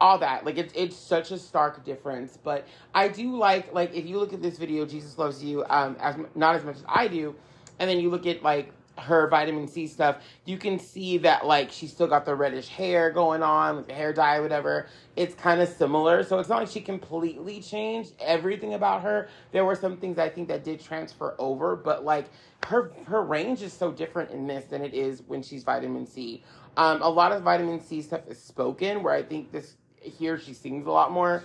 all 0.00 0.18
that. 0.18 0.44
Like 0.44 0.58
it's 0.58 0.74
it's 0.74 0.96
such 0.96 1.30
a 1.30 1.38
stark 1.38 1.84
difference 1.84 2.38
but 2.42 2.66
i 2.94 3.08
do 3.08 3.36
like 3.36 3.72
like 3.72 3.94
if 3.94 4.06
you 4.06 4.18
look 4.18 4.32
at 4.32 4.42
this 4.42 4.58
video 4.58 4.86
jesus 4.86 5.18
loves 5.18 5.42
you 5.42 5.64
um 5.70 5.96
as 6.00 6.16
not 6.34 6.54
as 6.54 6.64
much 6.64 6.76
as 6.76 6.84
i 6.88 7.08
do 7.08 7.34
and 7.78 7.88
then 7.90 8.00
you 8.00 8.10
look 8.10 8.26
at 8.26 8.42
like 8.42 8.72
her 8.98 9.28
vitamin 9.28 9.66
c 9.68 9.86
stuff 9.86 10.16
you 10.44 10.58
can 10.58 10.78
see 10.78 11.18
that 11.18 11.46
like 11.46 11.70
she's 11.70 11.90
still 11.92 12.06
got 12.06 12.24
the 12.24 12.34
reddish 12.34 12.68
hair 12.68 13.10
going 13.10 13.42
on 13.42 13.76
with 13.76 13.86
the 13.86 13.94
hair 13.94 14.12
dye 14.12 14.40
whatever. 14.40 14.86
It's 15.16 15.34
kind 15.34 15.60
of 15.60 15.68
similar 15.68 16.22
so 16.24 16.38
it's 16.38 16.48
not 16.48 16.60
like 16.60 16.68
she 16.68 16.80
completely 16.80 17.62
changed 17.62 18.12
everything 18.20 18.74
about 18.74 19.02
her. 19.02 19.28
There 19.52 19.64
were 19.64 19.76
some 19.76 19.96
things 19.98 20.18
i 20.18 20.28
think 20.28 20.48
that 20.48 20.64
did 20.64 20.80
transfer 20.80 21.34
over 21.38 21.76
but 21.76 22.04
like 22.04 22.26
her 22.66 22.92
her 23.06 23.22
range 23.22 23.62
is 23.62 23.72
so 23.72 23.92
different 23.92 24.30
in 24.30 24.46
this 24.46 24.64
than 24.66 24.82
it 24.82 24.94
is 24.94 25.22
when 25.26 25.42
she's 25.42 25.64
vitamin 25.64 26.06
c. 26.06 26.42
Um, 26.76 27.02
a 27.02 27.08
lot 27.08 27.32
of 27.32 27.42
vitamin 27.42 27.80
c 27.80 28.02
stuff 28.02 28.22
is 28.28 28.42
spoken 28.42 29.02
where 29.02 29.14
i 29.14 29.22
think 29.22 29.52
this 29.52 29.76
here 30.00 30.38
she 30.38 30.52
sings 30.54 30.86
a 30.86 30.90
lot 30.90 31.12
more 31.12 31.44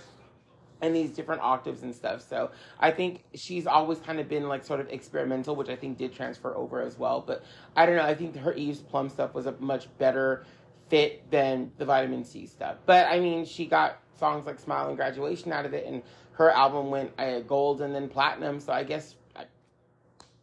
and 0.80 0.94
these 0.94 1.10
different 1.10 1.40
octaves 1.42 1.82
and 1.82 1.94
stuff. 1.94 2.26
So 2.26 2.50
I 2.78 2.90
think 2.90 3.24
she's 3.34 3.66
always 3.66 3.98
kind 3.98 4.20
of 4.20 4.28
been 4.28 4.48
like 4.48 4.64
sort 4.64 4.80
of 4.80 4.88
experimental, 4.88 5.56
which 5.56 5.68
I 5.68 5.76
think 5.76 5.98
did 5.98 6.14
transfer 6.14 6.54
over 6.54 6.82
as 6.82 6.98
well. 6.98 7.22
But 7.26 7.44
I 7.74 7.86
don't 7.86 7.96
know. 7.96 8.04
I 8.04 8.14
think 8.14 8.36
her 8.36 8.52
Eve's 8.54 8.80
Plum 8.80 9.08
stuff 9.08 9.34
was 9.34 9.46
a 9.46 9.52
much 9.58 9.88
better 9.98 10.44
fit 10.88 11.30
than 11.30 11.72
the 11.78 11.84
vitamin 11.84 12.24
C 12.24 12.46
stuff. 12.46 12.76
But 12.86 13.06
I 13.08 13.20
mean, 13.20 13.44
she 13.44 13.66
got 13.66 14.00
songs 14.18 14.46
like 14.46 14.58
Smile 14.58 14.88
and 14.88 14.96
Graduation 14.96 15.52
out 15.52 15.64
of 15.64 15.74
it, 15.74 15.86
and 15.86 16.02
her 16.32 16.50
album 16.50 16.90
went 16.90 17.12
uh, 17.18 17.40
gold 17.40 17.80
and 17.80 17.94
then 17.94 18.08
platinum. 18.08 18.60
So 18.60 18.72
I 18.72 18.84
guess, 18.84 19.14
I, 19.34 19.44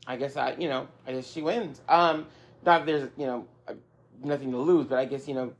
I 0.07 0.17
guess 0.17 0.35
I, 0.35 0.55
you 0.57 0.67
know, 0.67 0.87
I 1.07 1.13
guess 1.13 1.31
she 1.31 1.41
wins. 1.41 1.81
Um, 1.87 2.27
not 2.65 2.85
there's, 2.85 3.09
you 3.17 3.25
know, 3.25 3.47
uh, 3.67 3.73
nothing 4.23 4.51
to 4.51 4.57
lose, 4.57 4.87
but 4.87 4.97
I 4.97 5.05
guess 5.05 5.27
you 5.27 5.35
know, 5.35 5.53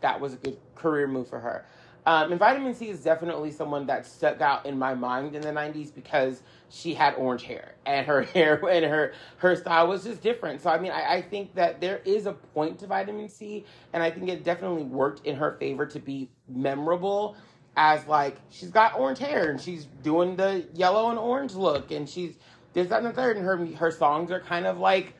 that 0.00 0.20
was 0.20 0.32
a 0.34 0.36
good 0.36 0.58
career 0.74 1.06
move 1.06 1.28
for 1.28 1.40
her. 1.40 1.66
Um, 2.06 2.32
and 2.32 2.38
Vitamin 2.38 2.74
C 2.74 2.88
is 2.90 3.00
definitely 3.02 3.50
someone 3.50 3.86
that 3.86 4.04
stuck 4.06 4.40
out 4.40 4.66
in 4.66 4.78
my 4.78 4.94
mind 4.94 5.34
in 5.34 5.42
the 5.42 5.50
'90s 5.50 5.94
because 5.94 6.42
she 6.68 6.92
had 6.94 7.14
orange 7.14 7.44
hair 7.44 7.74
and 7.86 8.06
her 8.06 8.22
hair 8.34 8.56
and 8.68 8.84
her 8.84 9.12
her 9.38 9.56
style 9.56 9.88
was 9.88 10.04
just 10.04 10.22
different. 10.22 10.60
So 10.60 10.70
I 10.70 10.78
mean, 10.78 10.92
I, 10.92 11.16
I 11.16 11.22
think 11.22 11.54
that 11.54 11.80
there 11.80 12.00
is 12.04 12.26
a 12.26 12.32
point 12.32 12.78
to 12.80 12.86
Vitamin 12.86 13.28
C, 13.28 13.64
and 13.92 14.02
I 14.02 14.10
think 14.10 14.28
it 14.28 14.44
definitely 14.44 14.84
worked 14.84 15.26
in 15.26 15.36
her 15.36 15.56
favor 15.58 15.86
to 15.86 15.98
be 15.98 16.30
memorable. 16.48 17.36
As 17.76 18.06
like 18.06 18.36
she's 18.50 18.70
got 18.70 18.96
orange 18.96 19.18
hair 19.18 19.50
and 19.50 19.60
she's 19.60 19.86
doing 20.04 20.36
the 20.36 20.64
yellow 20.74 21.10
and 21.10 21.18
orange 21.18 21.54
look, 21.54 21.90
and 21.90 22.08
she's 22.08 22.36
this 22.72 22.88
that 22.88 22.98
and 22.98 23.06
the 23.06 23.12
third, 23.12 23.36
and 23.36 23.44
her 23.44 23.66
her 23.76 23.90
songs 23.90 24.30
are 24.30 24.40
kind 24.40 24.66
of 24.66 24.78
like 24.78 25.14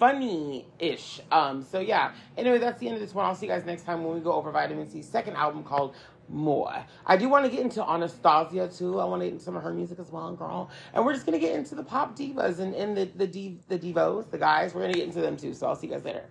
funny-ish. 0.00 1.20
Um, 1.30 1.62
so 1.62 1.78
yeah. 1.78 2.12
Anyway, 2.36 2.58
that's 2.58 2.80
the 2.80 2.88
end 2.88 2.96
of 2.96 3.02
this 3.02 3.14
one. 3.14 3.26
I'll 3.26 3.34
see 3.34 3.46
you 3.46 3.52
guys 3.52 3.64
next 3.66 3.84
time 3.84 4.02
when 4.02 4.14
we 4.14 4.20
go 4.20 4.32
over 4.32 4.50
Vitamin 4.50 4.88
C's 4.88 5.06
second 5.06 5.36
album 5.36 5.62
called 5.62 5.94
More. 6.28 6.74
I 7.06 7.18
do 7.18 7.28
want 7.28 7.44
to 7.44 7.50
get 7.50 7.60
into 7.60 7.80
Anastacia 7.80 8.76
too. 8.76 8.98
I 8.98 9.04
want 9.04 9.20
to 9.20 9.26
get 9.26 9.34
into 9.34 9.44
some 9.44 9.56
of 9.56 9.62
her 9.62 9.74
music 9.74 9.98
as 10.00 10.10
well, 10.10 10.32
girl. 10.34 10.70
And 10.94 11.04
we're 11.04 11.12
just 11.12 11.26
gonna 11.26 11.38
get 11.38 11.54
into 11.54 11.74
the 11.74 11.84
pop 11.84 12.16
divas 12.16 12.58
and, 12.60 12.74
and 12.74 12.96
the 12.96 13.04
the 13.14 13.26
div, 13.26 13.58
the 13.68 13.78
divos, 13.78 14.26
the 14.30 14.38
guys. 14.38 14.74
We're 14.74 14.82
gonna 14.82 14.94
get 14.94 15.04
into 15.04 15.20
them 15.20 15.36
too. 15.36 15.52
So 15.52 15.66
I'll 15.66 15.76
see 15.76 15.86
you 15.86 15.92
guys 15.92 16.04
later. 16.04 16.24